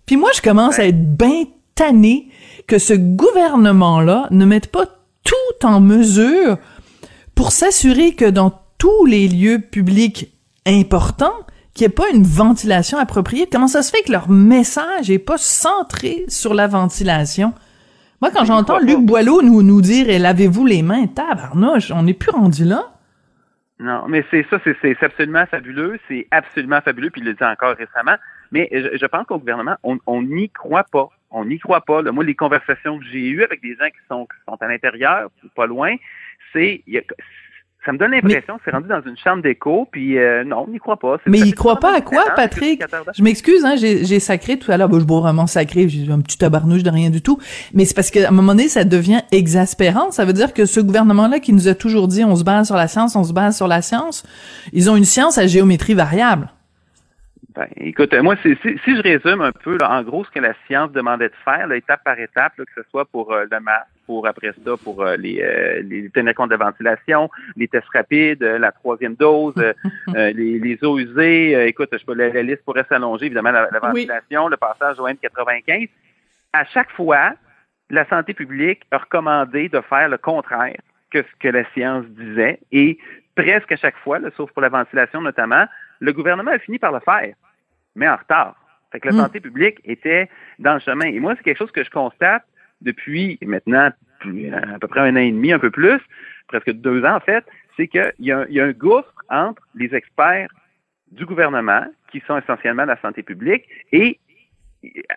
Puis 0.06 0.16
moi, 0.16 0.30
je 0.34 0.42
commence 0.42 0.78
à 0.78 0.86
être 0.86 1.16
bien 1.16 1.44
tanné 1.74 2.28
que 2.66 2.78
ce 2.78 2.94
gouvernement-là 2.94 4.28
ne 4.30 4.44
mette 4.44 4.70
pas 4.70 4.86
tout 5.24 5.66
en 5.66 5.80
mesure 5.80 6.58
pour 7.40 7.52
s'assurer 7.52 8.14
que 8.14 8.28
dans 8.28 8.52
tous 8.76 9.06
les 9.06 9.26
lieux 9.26 9.60
publics 9.60 10.30
importants, 10.66 11.32
qu'il 11.72 11.86
n'y 11.86 11.90
ait 11.90 11.94
pas 11.94 12.10
une 12.12 12.22
ventilation 12.22 12.98
appropriée. 12.98 13.48
Comment 13.50 13.66
ça 13.66 13.80
se 13.80 13.90
fait 13.90 14.02
que 14.02 14.12
leur 14.12 14.28
message 14.28 15.08
n'est 15.08 15.18
pas 15.18 15.38
centré 15.38 16.26
sur 16.28 16.52
la 16.52 16.66
ventilation? 16.66 17.54
Moi, 18.20 18.30
quand 18.30 18.44
j'entends 18.44 18.78
Luc 18.78 18.98
Boileau 18.98 19.40
nous, 19.40 19.62
nous 19.62 19.80
dire 19.80 20.04
«lavez-vous 20.20 20.66
les 20.66 20.82
mains», 20.82 21.06
tabarnouche, 21.16 21.90
on 21.90 22.02
n'est 22.02 22.12
plus 22.12 22.30
rendu 22.30 22.66
là. 22.66 22.82
Non, 23.78 24.04
mais 24.06 24.22
c'est 24.30 24.46
ça, 24.50 24.58
c'est 24.82 25.02
absolument 25.02 25.46
fabuleux, 25.46 25.98
c'est 26.08 26.26
absolument 26.30 26.82
fabuleux, 26.82 27.08
puis 27.08 27.22
il 27.22 27.26
le 27.26 27.32
dit 27.32 27.42
encore 27.42 27.74
récemment. 27.74 28.16
Mais 28.52 28.68
je, 28.70 29.06
pense 29.06 29.24
qu'au 29.24 29.38
gouvernement, 29.38 29.76
on 29.82 30.22
n'y 30.22 30.50
croit 30.50 30.84
pas 30.84 31.08
on 31.30 31.44
n'y 31.44 31.58
croit 31.58 31.80
pas. 31.82 32.02
Moi, 32.02 32.24
les 32.24 32.34
conversations 32.34 32.98
que 32.98 33.04
j'ai 33.04 33.28
eues 33.28 33.42
avec 33.42 33.62
des 33.62 33.76
gens 33.76 33.86
qui 33.86 34.00
sont, 34.08 34.26
sont 34.46 34.56
à 34.60 34.66
l'intérieur, 34.66 35.30
pas 35.54 35.66
loin, 35.66 35.94
c'est 36.52 36.82
ça 37.84 37.92
me 37.92 37.98
donne 37.98 38.10
l'impression 38.10 38.58
que 38.58 38.62
c'est 38.64 38.72
rendu 38.72 38.88
dans 38.88 39.00
une 39.00 39.16
chambre 39.16 39.42
d'écho, 39.42 39.88
puis 39.90 40.18
euh, 40.18 40.44
non, 40.44 40.64
on 40.66 40.70
n'y 40.70 40.78
croit 40.78 40.98
pas. 40.98 41.16
Mais 41.26 41.38
il 41.38 41.54
croit 41.54 41.80
pas 41.80 41.96
à 41.96 42.00
quoi, 42.02 42.24
Patrick? 42.36 42.82
Je 43.16 43.22
m'excuse, 43.22 43.64
hein, 43.64 43.76
j'ai 43.76 44.20
sacré 44.20 44.58
tout 44.58 44.70
à 44.70 44.76
l'heure. 44.76 44.88
Bon, 44.88 45.00
je 45.00 45.06
bois 45.06 45.20
vraiment 45.20 45.46
sacré, 45.46 45.88
j'ai 45.88 46.10
un 46.10 46.20
petit 46.20 46.36
tabarnouche 46.36 46.82
de 46.82 46.90
rien 46.90 47.08
du 47.08 47.22
tout. 47.22 47.38
Mais 47.72 47.86
c'est 47.86 47.94
parce 47.94 48.10
qu'à 48.10 48.28
un 48.28 48.32
moment 48.32 48.52
donné, 48.52 48.68
ça 48.68 48.84
devient 48.84 49.22
exaspérant. 49.32 50.10
Ça 50.10 50.26
veut 50.26 50.34
dire 50.34 50.52
que 50.52 50.66
ce 50.66 50.80
gouvernement-là 50.80 51.40
qui 51.40 51.54
nous 51.54 51.68
a 51.68 51.74
toujours 51.74 52.06
dit 52.06 52.22
on 52.22 52.36
se 52.36 52.44
base 52.44 52.66
sur 52.66 52.76
la 52.76 52.86
science, 52.86 53.16
on 53.16 53.24
se 53.24 53.32
base 53.32 53.56
sur 53.56 53.66
la 53.66 53.80
science, 53.80 54.24
ils 54.74 54.90
ont 54.90 54.96
une 54.96 55.04
science 55.06 55.38
à 55.38 55.46
géométrie 55.46 55.94
variable. 55.94 56.50
Ben, 57.54 57.66
écoute, 57.78 58.14
moi, 58.14 58.36
si, 58.42 58.54
je 58.62 59.02
résume 59.02 59.40
un 59.40 59.50
peu, 59.50 59.76
en 59.82 60.02
gros, 60.02 60.24
ce 60.24 60.30
que 60.30 60.38
la 60.38 60.54
science 60.66 60.92
demandait 60.92 61.30
de 61.30 61.34
faire, 61.44 61.70
étape 61.72 62.04
par 62.04 62.18
étape, 62.18 62.52
que 62.56 62.62
ce 62.76 62.82
soit 62.90 63.06
pour 63.06 63.32
euh, 63.32 63.44
le 63.50 63.58
masque, 63.58 63.88
pour 64.06 64.28
après 64.28 64.52
ça, 64.64 64.76
pour 64.84 65.02
euh, 65.02 65.16
les, 65.16 65.42
euh, 65.42 65.82
les 65.82 66.10
tenir 66.10 66.34
compte 66.34 66.50
de 66.50 66.56
ventilation, 66.56 67.28
les 67.56 67.66
tests 67.66 67.88
rapides, 67.92 68.42
la 68.42 68.70
troisième 68.70 69.16
dose, 69.16 69.54
les, 70.14 70.32
les, 70.32 70.84
eaux 70.84 70.98
usées. 70.98 71.66
écoute, 71.66 71.88
je 71.92 72.04
peux, 72.04 72.14
la, 72.14 72.42
liste 72.42 72.64
pourrait 72.64 72.86
s'allonger, 72.88 73.26
évidemment, 73.26 73.50
la, 73.50 73.66
ventilation, 73.80 74.46
le 74.46 74.56
passage 74.56 75.00
au 75.00 75.08
N95. 75.08 75.88
À 76.52 76.64
chaque 76.66 76.90
fois, 76.92 77.32
la 77.88 78.06
santé 78.08 78.32
publique 78.32 78.82
a 78.92 78.98
recommandé 78.98 79.68
de 79.68 79.80
faire 79.80 80.08
le 80.08 80.18
contraire 80.18 80.80
que 81.10 81.22
ce 81.22 81.38
que 81.40 81.48
la 81.48 81.64
science 81.72 82.06
disait 82.10 82.60
et 82.70 82.96
presque 83.34 83.72
à 83.72 83.76
chaque 83.76 83.96
fois, 83.98 84.20
sauf 84.36 84.52
pour 84.52 84.62
la 84.62 84.68
ventilation 84.68 85.20
notamment, 85.20 85.66
le 86.00 86.12
gouvernement 86.12 86.50
a 86.50 86.58
fini 86.58 86.78
par 86.78 86.92
le 86.92 87.00
faire, 87.00 87.34
mais 87.94 88.08
en 88.08 88.16
retard. 88.16 88.56
Fait 88.90 89.00
que 89.00 89.08
la 89.08 89.14
hmm. 89.14 89.18
santé 89.18 89.40
publique 89.40 89.80
était 89.84 90.28
dans 90.58 90.74
le 90.74 90.80
chemin. 90.80 91.06
Et 91.06 91.20
moi, 91.20 91.34
c'est 91.36 91.44
quelque 91.44 91.58
chose 91.58 91.70
que 91.70 91.84
je 91.84 91.90
constate 91.90 92.44
depuis 92.80 93.38
maintenant 93.42 93.90
à 94.22 94.78
peu 94.78 94.88
près 94.88 95.00
un 95.00 95.16
an 95.16 95.20
et 95.20 95.30
demi, 95.30 95.52
un 95.52 95.58
peu 95.58 95.70
plus, 95.70 96.00
presque 96.48 96.72
deux 96.72 97.04
ans 97.04 97.16
en 97.16 97.20
fait, 97.20 97.44
c'est 97.76 97.88
qu'il 97.88 98.12
y, 98.18 98.32
a, 98.32 98.40
un 98.40 98.72
gouffre 98.72 99.14
entre 99.30 99.62
les 99.74 99.94
experts 99.94 100.50
du 101.10 101.24
gouvernement, 101.24 101.86
qui 102.10 102.22
sont 102.26 102.36
essentiellement 102.36 102.84
la 102.84 103.00
santé 103.00 103.22
publique, 103.22 103.66
et 103.92 104.18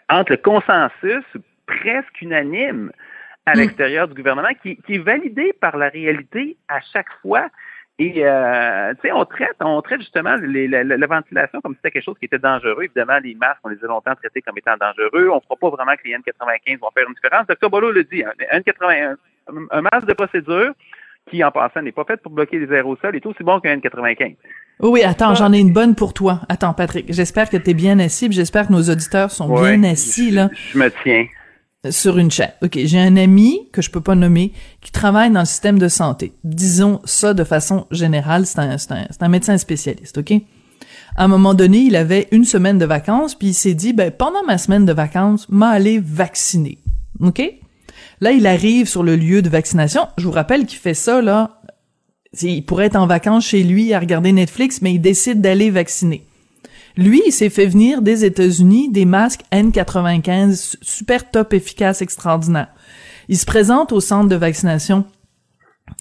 entre 0.09 0.31
le 0.31 0.37
consensus 0.37 1.25
presque 1.65 2.21
unanime 2.21 2.91
à 3.45 3.53
hmm. 3.53 3.59
l'extérieur 3.59 4.07
du 4.07 4.13
gouvernement, 4.13 4.53
qui, 4.61 4.77
qui, 4.77 4.95
est 4.95 4.99
validé 4.99 5.53
par 5.53 5.75
la 5.75 5.89
réalité 5.89 6.57
à 6.67 6.79
chaque 6.79 7.11
fois. 7.21 7.49
Et 8.00 8.25
euh, 8.25 8.93
tu 8.95 9.01
sais, 9.07 9.12
on 9.12 9.23
traite, 9.25 9.55
on 9.59 9.81
traite 9.83 10.01
justement 10.01 10.35
la, 10.35 11.07
ventilation 11.07 11.62
comme 11.62 11.73
si 11.73 11.77
c'était 11.77 11.91
quelque 11.91 12.05
chose 12.05 12.17
qui 12.17 12.25
était 12.25 12.39
dangereux. 12.39 12.83
Évidemment, 12.83 13.19
les 13.23 13.35
masques, 13.35 13.59
on 13.63 13.69
les 13.69 13.83
a 13.83 13.88
longtemps 13.88 14.15
traités 14.15 14.41
comme 14.41 14.57
étant 14.57 14.75
dangereux. 14.79 15.29
On 15.29 15.35
ne 15.35 15.39
croit 15.41 15.57
pas 15.57 15.69
vraiment 15.69 15.95
que 15.95 16.07
les 16.07 16.15
N95 16.15 16.79
vont 16.79 16.89
faire 16.91 17.07
une 17.07 17.13
différence. 17.13 17.45
Dr. 17.47 17.69
Bolo 17.69 17.91
le 17.91 18.03
dit, 18.03 18.23
un, 18.23 18.59
N81, 18.59 19.15
un, 19.71 19.81
masque 19.81 20.07
de 20.07 20.13
procédure 20.13 20.73
qui, 21.29 21.43
en 21.43 21.51
passant, 21.51 21.83
n'est 21.83 21.91
pas 21.91 22.03
fait 22.03 22.17
pour 22.17 22.31
bloquer 22.31 22.57
les 22.57 22.71
aérosols 22.73 23.15
est 23.15 23.25
aussi 23.27 23.43
bon 23.43 23.59
qu'un 23.59 23.77
N95. 23.77 24.38
Oui, 24.79 25.03
attends, 25.03 25.35
j'en 25.35 25.53
ai 25.53 25.59
une 25.59 25.71
bonne 25.71 25.93
pour 25.93 26.15
toi. 26.15 26.41
Attends, 26.50 26.73
Patrick, 26.73 27.05
j'espère 27.09 27.47
que 27.47 27.57
tu 27.57 27.69
es 27.69 27.73
bien 27.75 28.00
assis, 28.00 28.29
j'espère 28.31 28.67
que 28.67 28.73
nos 28.73 28.89
auditeurs 28.89 29.29
sont 29.29 29.53
bien 29.62 29.83
assis, 29.83 30.31
là. 30.31 30.50
Je 30.71 30.79
me 30.79 30.89
tiens 31.03 31.27
sur 31.91 32.17
une 32.17 32.31
chaîne. 32.31 32.53
OK, 32.61 32.77
j'ai 32.83 32.99
un 32.99 33.17
ami 33.17 33.67
que 33.71 33.81
je 33.81 33.89
peux 33.89 34.01
pas 34.01 34.15
nommer 34.15 34.53
qui 34.81 34.91
travaille 34.91 35.31
dans 35.31 35.41
le 35.41 35.45
système 35.45 35.79
de 35.79 35.89
santé. 35.89 36.33
Disons 36.43 37.01
ça 37.03 37.33
de 37.33 37.43
façon 37.43 37.85
générale, 37.91 38.45
c'est 38.45 38.59
un, 38.59 39.27
médecin 39.27 39.57
spécialiste, 39.57 40.17
OK? 40.17 40.33
À 41.15 41.25
un 41.25 41.27
moment 41.27 41.53
donné, 41.53 41.79
il 41.79 41.95
avait 41.95 42.27
une 42.31 42.45
semaine 42.45 42.77
de 42.77 42.85
vacances, 42.85 43.35
puis 43.35 43.49
il 43.49 43.53
s'est 43.53 43.75
dit, 43.75 43.93
ben, 43.93 44.11
pendant 44.11 44.43
ma 44.43 44.57
semaine 44.57 44.85
de 44.85 44.93
vacances, 44.93 45.47
m'a 45.49 45.69
allé 45.69 45.99
vacciner. 45.99 46.79
OK? 47.19 47.41
Là, 48.19 48.31
il 48.31 48.47
arrive 48.47 48.87
sur 48.87 49.03
le 49.03 49.15
lieu 49.15 49.41
de 49.41 49.49
vaccination. 49.49 50.07
Je 50.17 50.25
vous 50.25 50.31
rappelle 50.31 50.65
qu'il 50.65 50.79
fait 50.79 50.93
ça, 50.93 51.21
là. 51.21 51.61
Il 52.41 52.65
pourrait 52.65 52.85
être 52.85 52.95
en 52.95 53.05
vacances 53.05 53.45
chez 53.45 53.61
lui 53.61 53.93
à 53.93 53.99
regarder 53.99 54.31
Netflix, 54.31 54.81
mais 54.81 54.93
il 54.93 54.99
décide 54.99 55.41
d'aller 55.41 55.69
vacciner. 55.69 56.25
Lui, 56.95 57.21
il 57.25 57.31
s'est 57.31 57.50
fait 57.50 57.65
venir 57.65 58.01
des 58.01 58.23
États-Unis 58.23 58.89
des 58.91 59.05
masques 59.05 59.41
N95 59.51 60.75
super 60.81 61.31
top 61.31 61.53
efficaces 61.53 62.01
extraordinaires. 62.01 62.73
il 63.29 63.38
se 63.38 63.45
présente 63.45 63.91
au 63.91 64.00
centre 64.00 64.29
de 64.29 64.35
vaccination 64.35 65.05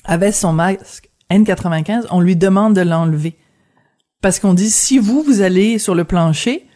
avec 0.05 0.35
son 0.35 0.53
masque 0.53 1.09
N95, 1.31 2.07
on 2.11 2.21
lui 2.21 2.37
demande 2.37 2.75
de 2.75 2.83
l'enlever. 2.83 3.39
Parce 4.21 4.39
qu'on 4.39 4.55
dit, 4.55 4.71
si 4.71 4.99
vous, 4.99 5.23
vous 5.23 5.41
allez 5.41 5.79
sur 5.79 5.95
le 5.95 6.05
plancher, 6.05 6.67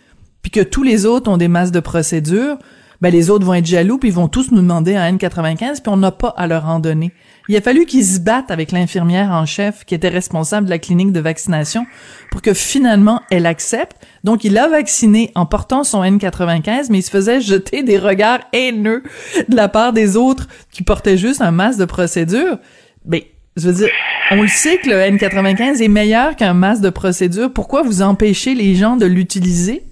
puis 0.42 0.50
que 0.50 0.60
tous 0.60 0.82
les 0.82 1.06
autres 1.06 1.30
ont 1.30 1.36
des 1.36 1.48
masques 1.48 1.74
de 1.74 1.80
procédure, 1.80 2.58
ben 3.00 3.12
les 3.12 3.28
autres 3.30 3.44
vont 3.44 3.54
être 3.54 3.66
jaloux, 3.66 3.98
puis 3.98 4.08
ils 4.08 4.14
vont 4.14 4.28
tous 4.28 4.50
nous 4.50 4.62
demander 4.62 4.96
un 4.96 5.12
N95, 5.12 5.82
puis 5.82 5.88
on 5.88 5.98
n'a 5.98 6.10
pas 6.10 6.28
à 6.36 6.46
leur 6.46 6.66
en 6.66 6.80
donner. 6.80 7.12
Il 7.48 7.56
a 7.56 7.60
fallu 7.60 7.86
qu'ils 7.86 8.04
se 8.04 8.18
battent 8.18 8.50
avec 8.50 8.72
l'infirmière 8.72 9.30
en 9.30 9.46
chef 9.46 9.84
qui 9.84 9.94
était 9.94 10.08
responsable 10.08 10.66
de 10.66 10.70
la 10.70 10.78
clinique 10.78 11.12
de 11.12 11.20
vaccination 11.20 11.86
pour 12.30 12.42
que 12.42 12.54
finalement 12.54 13.22
elle 13.30 13.46
accepte. 13.46 13.96
Donc 14.24 14.42
il 14.44 14.58
a 14.58 14.68
vacciné 14.68 15.30
en 15.34 15.46
portant 15.46 15.84
son 15.84 16.02
N95, 16.02 16.86
mais 16.90 16.98
il 16.98 17.02
se 17.02 17.10
faisait 17.10 17.40
jeter 17.40 17.82
des 17.82 17.98
regards 17.98 18.40
haineux 18.52 19.04
de 19.48 19.54
la 19.54 19.68
part 19.68 19.92
des 19.92 20.16
autres 20.16 20.48
qui 20.72 20.82
portaient 20.82 21.18
juste 21.18 21.40
un 21.40 21.52
masque 21.52 21.78
de 21.78 21.84
procédure. 21.84 22.58
Mais 23.04 23.30
je 23.56 23.68
veux 23.68 23.74
dire, 23.74 23.90
on 24.32 24.42
le 24.42 24.48
sait 24.48 24.78
que 24.78 24.90
le 24.90 24.96
N95 24.96 25.82
est 25.82 25.88
meilleur 25.88 26.34
qu'un 26.34 26.54
masque 26.54 26.82
de 26.82 26.90
procédure. 26.90 27.52
Pourquoi 27.52 27.82
vous 27.82 28.02
empêchez 28.02 28.54
les 28.54 28.74
gens 28.74 28.96
de 28.96 29.06
l'utiliser? 29.06 29.84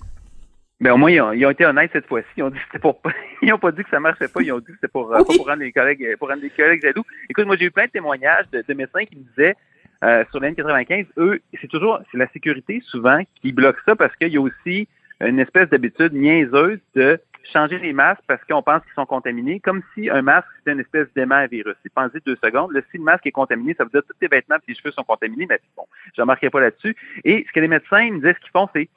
Mais 0.80 0.90
au 0.90 0.96
moins, 0.96 1.10
ils 1.10 1.46
ont, 1.46 1.50
été 1.50 1.64
honnêtes 1.64 1.90
cette 1.92 2.06
fois-ci. 2.06 2.28
Ils 2.36 2.42
ont 2.42 2.50
dit 2.50 2.58
c'était 2.66 2.80
pour 2.80 3.00
ils 3.42 3.52
ont 3.52 3.58
pas 3.58 3.72
dit 3.72 3.84
que 3.84 3.90
ça 3.90 4.00
marchait 4.00 4.28
pas. 4.28 4.42
Ils 4.42 4.52
ont 4.52 4.58
dit 4.58 4.66
que 4.66 4.74
c'était 4.74 4.88
pour, 4.88 5.12
euh, 5.14 5.22
pour 5.24 5.46
rendre 5.46 5.60
les 5.62 5.72
collègues, 5.72 6.16
pour 6.18 6.28
rendre 6.28 6.42
les 6.42 6.50
collègues 6.50 6.82
jaloux. 6.82 7.04
Écoute, 7.30 7.46
moi, 7.46 7.56
j'ai 7.56 7.66
eu 7.66 7.70
plein 7.70 7.86
de 7.86 7.90
témoignages 7.90 8.46
de, 8.50 8.74
médecins 8.74 9.04
qui 9.04 9.16
me 9.16 9.22
disaient, 9.22 9.54
euh, 10.02 10.24
sur 10.30 10.40
l'N95, 10.40 11.06
eux, 11.16 11.40
c'est 11.60 11.68
toujours, 11.68 12.00
c'est 12.10 12.18
la 12.18 12.28
sécurité 12.28 12.82
souvent 12.84 13.20
qui 13.40 13.52
bloque 13.52 13.78
ça 13.86 13.96
parce 13.96 14.14
qu'il 14.16 14.32
y 14.32 14.36
a 14.36 14.40
aussi 14.40 14.88
une 15.20 15.38
espèce 15.38 15.68
d'habitude 15.68 16.12
niaiseuse 16.12 16.80
de 16.94 17.20
changer 17.52 17.78
les 17.78 17.92
masques 17.92 18.22
parce 18.26 18.42
qu'on 18.44 18.62
pense 18.62 18.82
qu'ils 18.82 18.94
sont 18.94 19.06
contaminés, 19.06 19.60
comme 19.60 19.82
si 19.94 20.10
un 20.10 20.22
masque 20.22 20.48
c'était 20.58 20.72
une 20.72 20.80
espèce 20.80 21.06
d'aimant 21.14 21.36
à 21.36 21.46
virus. 21.46 21.76
Pensé 21.94 22.18
deux 22.26 22.36
secondes. 22.42 22.72
Là, 22.72 22.80
si 22.90 22.98
le 22.98 23.04
masque 23.04 23.26
est 23.26 23.32
contaminé, 23.32 23.74
ça 23.74 23.84
veut 23.84 23.90
dire 23.90 24.02
que 24.02 24.08
tous 24.08 24.18
tes 24.18 24.28
vêtements 24.28 24.56
et 24.56 24.66
tes 24.66 24.74
cheveux 24.74 24.90
sont 24.92 25.04
contaminés, 25.04 25.46
mais 25.48 25.60
bon, 25.76 25.84
je 26.16 26.20
remarquerai 26.20 26.50
pas 26.50 26.60
là-dessus. 26.60 26.96
Et 27.24 27.44
ce 27.46 27.52
que 27.52 27.60
les 27.60 27.68
médecins 27.68 28.10
me 28.10 28.16
disaient, 28.16 28.34
ce 28.34 28.40
qu'ils 28.40 28.50
font, 28.50 28.68
c'est 28.74 28.88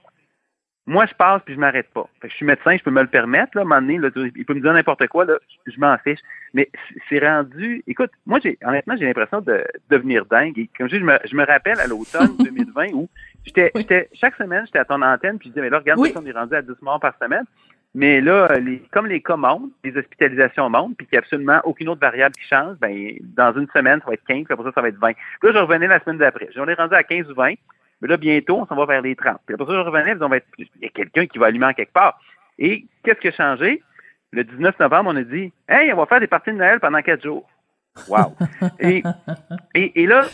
moi, 0.88 1.06
je 1.06 1.14
passe 1.14 1.42
puis 1.44 1.54
je 1.54 1.60
m'arrête 1.60 1.90
pas. 1.94 2.08
je 2.24 2.30
suis 2.30 2.46
médecin, 2.46 2.78
je 2.78 2.84
peux 2.84 2.92
me 2.92 3.02
le 3.02 3.10
permettre. 3.10 3.52
Là, 3.56 3.62
à 3.62 3.66
un 3.66 3.68
moment 3.68 3.82
donné, 3.82 4.00
il 4.36 4.46
peut 4.46 4.54
me 4.54 4.62
dire 4.62 4.74
n'importe 4.74 5.06
quoi, 5.08 5.26
là, 5.26 5.38
je, 5.68 5.80
m'en 5.80 5.98
fiche. 5.98 6.20
Mais 6.54 6.70
c'est 7.10 7.20
rendu. 7.20 7.84
Écoute, 7.88 8.12
moi, 8.26 8.40
j'ai 8.42 8.58
honnêtement, 8.64 8.96
j'ai 8.98 9.06
l'impression 9.06 9.42
de, 9.42 9.66
devenir 9.90 10.26
dingue. 10.26 10.58
Et 10.58 10.70
comme 10.78 10.88
je 10.88 10.96
dis, 10.96 11.02
je 11.02 11.06
me, 11.06 11.20
je 11.30 11.36
me 11.36 11.46
rappelle 11.46 11.80
à 11.82 11.88
l'automne 11.88 12.38
2020 12.40 12.94
où 12.94 13.10
j'étais, 13.46 13.70
j'étais 13.76 14.10
chaque 14.14 14.36
semaine, 14.36 14.66
j'étais 14.66 14.80
à 14.80 14.86
ton 14.86 15.02
antenne, 15.02 15.38
puis 15.38 15.50
je 15.50 15.54
disais, 15.54 15.62
mais 15.62 15.70
là, 15.70 15.80
regarde, 15.80 16.00
on 16.00 16.26
est 16.26 16.32
rendu 16.32 16.56
à 16.56 16.62
10 16.62 16.72
morts 16.82 17.02
par 17.02 17.14
semaine. 17.22 17.44
Mais 17.94 18.22
là, 18.22 18.58
les, 18.60 18.80
comme 18.92 19.08
les 19.08 19.22
cas 19.22 19.36
montent, 19.36 19.72
les 19.84 19.98
hospitalisations 19.98 20.70
montent, 20.70 20.96
puis 20.96 21.08
qu'il 21.08 21.16
n'y 21.16 21.18
a 21.18 21.24
absolument 21.24 21.60
aucune 21.66 21.90
autre 21.90 22.02
variable 22.02 22.36
qui 22.36 22.48
change, 22.48 22.78
ben 22.78 23.18
dans 23.22 23.54
une 23.54 23.68
semaine, 23.70 24.00
ça 24.00 24.08
va 24.08 24.14
être 24.14 24.26
15, 24.26 24.44
puis 24.44 24.54
après 24.54 24.66
ça, 24.66 24.72
ça 24.74 24.82
va 24.82 24.90
être 24.90 25.00
20. 25.00 25.14
Puis 25.14 25.24
là, 25.44 25.52
je 25.52 25.58
revenais 25.58 25.88
la 25.88 26.00
semaine 26.00 26.20
d'après. 26.20 26.48
J'en 26.56 26.68
ai 26.68 26.76
rendu 26.76 26.96
à 26.96 27.04
15 27.04 27.30
ou 27.30 27.34
20. 27.34 27.56
Mais 28.02 28.08
là, 28.08 28.18
bientôt, 28.18 28.58
on 28.58 28.66
s'en 28.66 28.76
va 28.76 28.86
vers 28.86 29.02
les 29.02 29.16
30. 29.16 29.38
Puis 29.46 29.56
après 29.56 29.66
ça, 29.66 29.74
je 29.74 29.80
revenais, 29.80 30.16
on 30.22 30.30
va 30.30 30.38
être, 30.38 30.48
il 30.58 30.68
y 30.82 30.86
a 30.86 30.90
quelqu'un 30.90 31.26
qui 31.26 31.38
va 31.38 31.48
allumer 31.48 31.66
en 31.66 31.74
quelque 31.74 31.94
part. 31.94 32.20
Et 32.60 32.86
qu'est-ce 33.04 33.20
qui 33.20 33.28
a 33.28 33.32
changé? 33.32 33.82
Le 34.32 34.44
19 34.44 34.80
novembre, 34.80 35.12
on 35.14 35.16
a 35.16 35.24
dit, 35.24 35.52
hey, 35.70 35.92
on 35.94 35.98
va 35.98 36.06
faire 36.06 36.20
des 36.20 36.28
parties 36.28 36.52
de 36.52 36.58
Noël 36.58 36.80
pendant 36.80 37.02
quatre 37.02 37.24
jours. 37.24 37.48
Wow. 38.08 38.36
Et, 38.80 39.04
et, 39.74 40.06
là, 40.06 40.26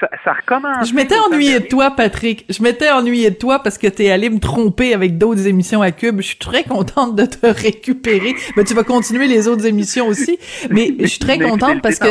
ça, 0.00 0.08
ça, 0.24 0.32
recommence. 0.32 0.88
Je 0.88 0.94
m'étais 0.94 1.16
ennuyé 1.16 1.60
de 1.60 1.66
toi, 1.66 1.90
Patrick. 1.90 2.44
Je 2.48 2.62
m'étais 2.62 2.90
ennuyé 2.90 3.30
de 3.30 3.36
toi 3.36 3.62
parce 3.62 3.78
que 3.78 3.86
t'es 3.86 4.10
allé 4.10 4.30
me 4.30 4.38
tromper 4.38 4.94
avec 4.94 5.18
d'autres 5.18 5.46
émissions 5.46 5.82
à 5.82 5.92
Cube. 5.92 6.20
Je 6.20 6.26
suis 6.26 6.38
très 6.38 6.64
contente 6.64 7.16
de 7.16 7.26
te 7.26 7.46
récupérer. 7.62 8.34
Mais 8.56 8.64
tu 8.64 8.74
vas 8.74 8.84
continuer 8.84 9.26
les 9.28 9.48
autres 9.48 9.66
émissions 9.66 10.08
aussi. 10.08 10.38
Mais 10.70 10.94
je 10.98 11.06
suis 11.06 11.18
très 11.18 11.38
contente 11.38 11.82
parce 11.82 11.98
que 11.98 12.08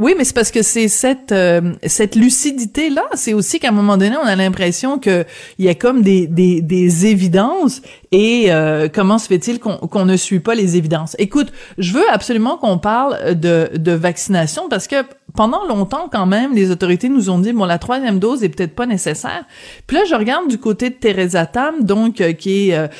oui, 0.00 0.14
mais 0.16 0.24
c'est 0.24 0.34
parce 0.34 0.50
que 0.50 0.62
c'est 0.62 0.88
cette 0.88 1.30
euh, 1.30 1.74
cette 1.84 2.16
lucidité 2.16 2.88
là, 2.88 3.04
c'est 3.12 3.34
aussi 3.34 3.60
qu'à 3.60 3.68
un 3.68 3.72
moment 3.72 3.98
donné, 3.98 4.16
on 4.16 4.26
a 4.26 4.34
l'impression 4.34 4.98
que 4.98 5.26
il 5.58 5.66
y 5.66 5.68
a 5.68 5.74
comme 5.74 6.00
des 6.00 6.26
des, 6.26 6.62
des 6.62 7.04
évidences 7.06 7.82
et 8.10 8.46
euh, 8.48 8.88
comment 8.92 9.18
se 9.18 9.28
fait-il 9.28 9.60
qu'on 9.60 9.76
qu'on 9.76 10.06
ne 10.06 10.16
suit 10.16 10.40
pas 10.40 10.54
les 10.54 10.78
évidences? 10.78 11.16
Écoute, 11.18 11.52
je 11.76 11.92
veux 11.92 12.10
absolument 12.10 12.56
qu'on 12.56 12.78
parle 12.78 13.34
de 13.38 13.70
de 13.76 13.92
vaccination 13.92 14.70
parce 14.70 14.88
que 14.88 15.04
pendant 15.34 15.66
longtemps 15.66 16.08
quand 16.10 16.26
même, 16.26 16.54
les 16.54 16.70
autorités 16.70 17.10
nous 17.10 17.28
ont 17.28 17.38
dit 17.38 17.52
bon 17.52 17.66
la 17.66 17.78
troisième 17.78 18.18
dose 18.18 18.42
est 18.42 18.48
peut-être 18.48 18.74
pas 18.74 18.86
nécessaire. 18.86 19.44
Puis 19.86 19.98
là, 19.98 20.04
je 20.08 20.14
regarde 20.14 20.48
du 20.48 20.56
côté 20.56 20.88
de 20.88 20.94
Teresa 20.94 21.44
Tam, 21.44 21.84
donc 21.84 22.22
euh, 22.22 22.32
qui 22.32 22.70
est 22.70 22.90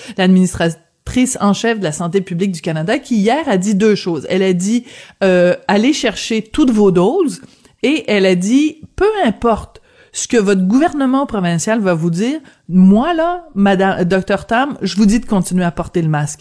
l'administration 1.06 1.40
en 1.40 1.52
chef 1.52 1.78
de 1.78 1.84
la 1.84 1.92
santé 1.92 2.20
publique 2.20 2.52
du 2.52 2.60
Canada, 2.60 2.98
qui 2.98 3.16
hier 3.16 3.48
a 3.48 3.56
dit 3.56 3.74
deux 3.74 3.94
choses. 3.94 4.26
Elle 4.30 4.42
a 4.42 4.52
dit 4.52 4.86
euh, 5.22 5.54
allez 5.68 5.92
chercher 5.92 6.42
toutes 6.42 6.70
vos 6.70 6.90
doses 6.90 7.42
et 7.82 8.04
elle 8.08 8.26
a 8.26 8.34
dit 8.34 8.82
peu 8.96 9.10
importe 9.24 9.80
ce 10.12 10.26
que 10.26 10.36
votre 10.36 10.66
gouvernement 10.66 11.26
provincial 11.26 11.80
va 11.80 11.94
vous 11.94 12.10
dire, 12.10 12.40
moi 12.68 13.14
là, 13.14 13.44
Madame 13.54 14.04
Docteur 14.04 14.46
Tam, 14.46 14.76
je 14.82 14.96
vous 14.96 15.06
dis 15.06 15.20
de 15.20 15.26
continuer 15.26 15.64
à 15.64 15.70
porter 15.70 16.02
le 16.02 16.08
masque. 16.08 16.40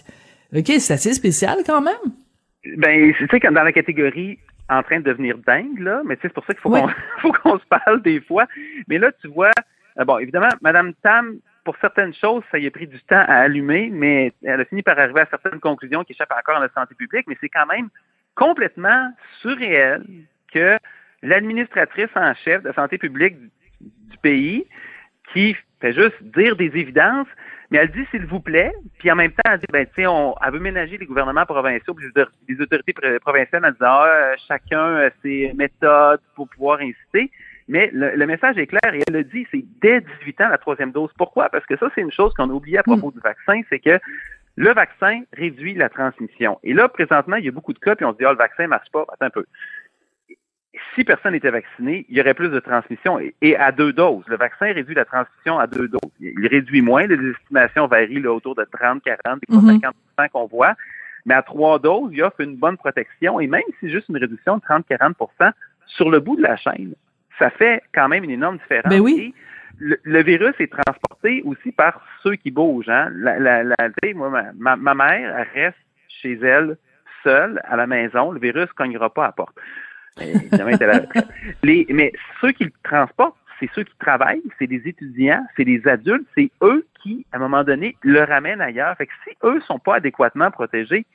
Ok, 0.55 0.65
c'est 0.79 0.93
assez 0.93 1.13
spécial 1.13 1.59
quand 1.65 1.81
même. 1.81 1.93
Ben, 2.77 3.13
c'est 3.19 3.29
sais 3.29 3.39
dans 3.51 3.63
la 3.63 3.71
catégorie 3.71 4.39
en 4.69 4.83
train 4.83 4.99
de 4.99 5.05
devenir 5.05 5.37
dingue 5.45 5.79
là, 5.79 6.01
mais 6.05 6.17
c'est 6.21 6.33
pour 6.33 6.45
ça 6.45 6.53
qu'il 6.53 6.61
faut 6.61 6.69
qu'on 6.69 6.87
faut 7.21 7.31
qu'on 7.31 7.57
se 7.59 7.65
parle 7.69 8.01
des 8.01 8.21
fois. 8.21 8.45
Mais 8.87 8.97
là, 8.97 9.11
tu 9.21 9.27
vois, 9.27 9.51
euh, 9.99 10.05
bon, 10.05 10.17
évidemment, 10.17 10.49
Madame 10.61 10.93
Tam 11.03 11.37
pour 11.69 11.77
certaines 11.81 12.15
choses, 12.15 12.41
ça 12.49 12.57
y 12.57 12.65
a 12.65 12.71
pris 12.71 12.87
du 12.87 12.99
temps 13.01 13.23
à 13.27 13.41
allumer, 13.41 13.91
mais 13.91 14.33
elle 14.43 14.59
a 14.59 14.65
fini 14.65 14.81
par 14.81 14.97
arriver 14.97 15.21
à 15.21 15.27
certaines 15.27 15.59
conclusions 15.59 16.03
qui 16.03 16.13
échappent 16.13 16.33
encore 16.35 16.55
à 16.55 16.61
la 16.61 16.69
santé 16.69 16.95
publique, 16.95 17.25
mais 17.27 17.37
c'est 17.39 17.49
quand 17.49 17.67
même 17.67 17.89
complètement 18.33 19.13
surréel 19.41 20.03
que 20.51 20.79
l'administratrice 21.21 22.09
en 22.15 22.33
chef 22.33 22.63
de 22.63 22.69
la 22.69 22.73
santé 22.73 22.97
publique 22.97 23.35
du, 23.81 24.17
pays, 24.23 24.65
qui 25.31 25.55
fait 25.79 25.93
juste 25.93 26.15
dire 26.23 26.55
des 26.55 26.71
évidences, 26.75 27.27
mais 27.69 27.77
elle 27.77 27.91
dit 27.91 28.07
s'il 28.09 28.25
vous 28.25 28.39
plaît, 28.39 28.73
puis 28.97 29.11
en 29.11 29.15
même 29.15 29.31
temps, 29.31 29.51
elle 29.51 29.59
dit, 29.59 29.67
ben, 29.71 29.85
tu 29.95 30.07
on, 30.07 30.33
elle 30.43 30.53
veut 30.53 30.59
ménager 30.59 30.97
les 30.97 31.05
gouvernements 31.05 31.45
provinciaux, 31.45 31.95
les 32.47 32.61
autorités 32.61 32.95
provinciales 33.21 33.63
en 33.63 33.71
disant, 33.73 33.85
ah, 33.85 34.33
chacun 34.47 34.95
a 34.95 35.09
ses 35.21 35.53
méthodes 35.53 36.21
pour 36.35 36.49
pouvoir 36.49 36.79
inciter. 36.79 37.29
Mais 37.69 37.91
le, 37.93 38.25
message 38.25 38.57
est 38.57 38.65
clair 38.65 38.95
et 38.95 39.03
elle 39.07 39.13
le 39.13 39.23
dit, 39.23 39.45
c'est 39.51 39.63
dès 39.79 40.01
18 40.01 40.41
ans 40.41 40.49
la 40.49 40.57
troisième 40.57 40.91
dose. 40.91 41.11
Pourquoi? 41.15 41.49
Parce 41.49 41.65
que 41.67 41.77
ça, 41.77 41.87
c'est 41.93 42.01
une 42.01 42.11
chose 42.11 42.33
qu'on 42.33 42.49
a 42.49 42.53
oublié 42.53 42.79
à 42.79 42.83
propos 42.83 43.09
hmm. 43.09 43.13
du 43.13 43.19
vaccin, 43.19 43.61
c'est 43.69 43.77
que 43.77 43.99
le 44.55 44.73
vaccin 44.73 45.21
réduit 45.33 45.75
la 45.75 45.87
transmission. 45.87 46.59
Et 46.63 46.73
là, 46.73 46.89
présentement, 46.89 47.35
il 47.35 47.45
y 47.45 47.47
a 47.47 47.51
beaucoup 47.51 47.73
de 47.73 47.79
cas, 47.79 47.95
puis 47.95 48.05
on 48.05 48.13
se 48.13 48.17
dit, 48.17 48.25
ah, 48.25 48.31
le 48.31 48.37
vaccin 48.37 48.63
ne 48.63 48.69
marche 48.69 48.89
pas. 48.91 49.05
Attends 49.13 49.27
un 49.27 49.29
peu. 49.29 49.45
Si 50.95 51.03
personne 51.03 51.33
n'était 51.33 51.51
vacciné, 51.51 52.07
il 52.09 52.17
y 52.17 52.21
aurait 52.21 52.33
plus 52.33 52.49
de 52.49 52.59
transmission. 52.59 53.19
Et, 53.41 53.55
à 53.55 53.71
deux 53.71 53.93
doses. 53.93 54.23
Le 54.27 54.37
vaccin 54.37 54.73
réduit 54.73 54.95
la 54.95 55.05
transmission 55.05 55.59
à 55.59 55.67
deux 55.67 55.87
doses. 55.87 56.11
Il 56.19 56.47
réduit 56.47 56.81
moins. 56.81 57.05
Les 57.05 57.29
estimations 57.29 57.85
varient 57.85 58.19
là, 58.19 58.33
autour 58.33 58.55
de 58.55 58.65
30, 58.65 59.03
40, 59.03 59.43
50% 59.47 60.29
qu'on 60.31 60.47
voit. 60.47 60.73
Mais 61.25 61.35
à 61.35 61.43
trois 61.43 61.77
doses, 61.77 62.09
il 62.13 62.23
offre 62.23 62.41
une 62.41 62.55
bonne 62.55 62.77
protection. 62.77 63.39
Et 63.39 63.45
même 63.45 63.61
si 63.67 63.75
c'est 63.81 63.89
juste 63.89 64.09
une 64.09 64.17
réduction 64.17 64.57
de 64.57 64.63
30-40% 64.63 65.51
sur 65.85 66.09
le 66.09 66.19
bout 66.19 66.35
de 66.35 66.41
la 66.41 66.57
chaîne, 66.57 66.95
ça 67.39 67.49
fait 67.49 67.81
quand 67.93 68.07
même 68.07 68.23
une 68.23 68.31
énorme 68.31 68.57
différence. 68.57 68.91
Ben 68.91 68.99
oui. 68.99 69.33
le, 69.79 70.23
virus 70.23 70.53
est 70.59 70.71
transporté 70.71 71.41
aussi 71.45 71.71
par 71.71 72.05
ceux 72.21 72.35
qui 72.35 72.51
bougent. 72.51 72.89
Hein. 72.89 73.09
La, 73.15 73.39
la, 73.39 73.75
moi, 74.13 74.43
ma, 74.55 74.75
ma, 74.75 74.93
mère 74.93 75.47
reste 75.53 75.77
chez 76.09 76.33
elle 76.33 76.77
seule 77.23 77.61
à 77.63 77.75
la 77.75 77.87
maison. 77.87 78.31
Le 78.31 78.39
virus 78.39 78.67
ne 78.67 78.73
cognera 78.73 79.11
pas 79.13 79.23
à 79.23 79.27
la 79.27 79.31
porte. 79.31 79.55
Les, 81.63 81.85
mais 81.89 82.11
ceux 82.41 82.51
qui 82.51 82.65
le 82.65 82.71
transportent, 82.83 83.37
c'est 83.59 83.69
ceux 83.73 83.83
qui 83.83 83.95
travaillent, 83.99 84.43
c'est 84.57 84.67
des 84.67 84.81
étudiants, 84.85 85.45
c'est 85.55 85.65
des 85.65 85.87
adultes, 85.87 86.27
c'est 86.37 86.51
eux 86.61 86.85
qui, 87.01 87.25
à 87.31 87.37
un 87.37 87.39
moment 87.39 87.63
donné, 87.63 87.95
le 88.01 88.23
ramènent 88.23 88.61
ailleurs. 88.61 88.95
Fait 88.97 89.07
que 89.07 89.13
si 89.23 89.35
eux 89.43 89.61
sont 89.61 89.79
pas 89.79 89.95
adéquatement 89.95 90.51
protégés, 90.51 91.05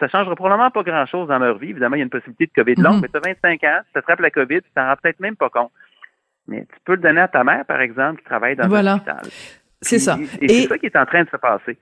ça 0.00 0.08
changera 0.08 0.34
probablement 0.34 0.70
pas 0.70 0.82
grand-chose 0.82 1.28
dans 1.28 1.38
leur 1.38 1.58
vie. 1.58 1.70
Évidemment, 1.70 1.96
il 1.96 2.00
y 2.00 2.02
a 2.02 2.04
une 2.04 2.10
possibilité 2.10 2.46
de 2.46 2.62
COVID 2.62 2.82
longue, 2.82 2.96
mhm. 2.96 3.00
mais 3.02 3.08
tu 3.08 3.16
as 3.16 3.50
25 3.50 3.64
ans, 3.64 3.80
tu 3.86 3.92
t'attrapes 3.92 4.20
la 4.20 4.30
COVID, 4.30 4.62
tu 4.62 4.70
t'en 4.74 4.86
rends 4.86 4.96
peut-être 5.02 5.20
même 5.20 5.36
pas 5.36 5.50
compte. 5.50 5.72
Mais 6.46 6.62
tu 6.62 6.78
peux 6.84 6.94
le 6.94 7.02
donner 7.02 7.20
à 7.20 7.28
ta 7.28 7.44
mère, 7.44 7.64
par 7.64 7.80
exemple, 7.80 8.20
qui 8.20 8.24
travaille 8.24 8.56
dans 8.56 8.68
voilà. 8.68 8.92
un 8.92 8.96
hôpital. 8.96 9.22
C'est 9.80 9.98
ça. 9.98 10.18
Et, 10.40 10.48
c'est 10.48 10.68
ça 10.68 10.78
qui 10.78 10.86
est 10.86 10.96
en 10.96 11.06
train 11.06 11.24
de 11.24 11.30
se 11.30 11.36
passer. 11.36 11.78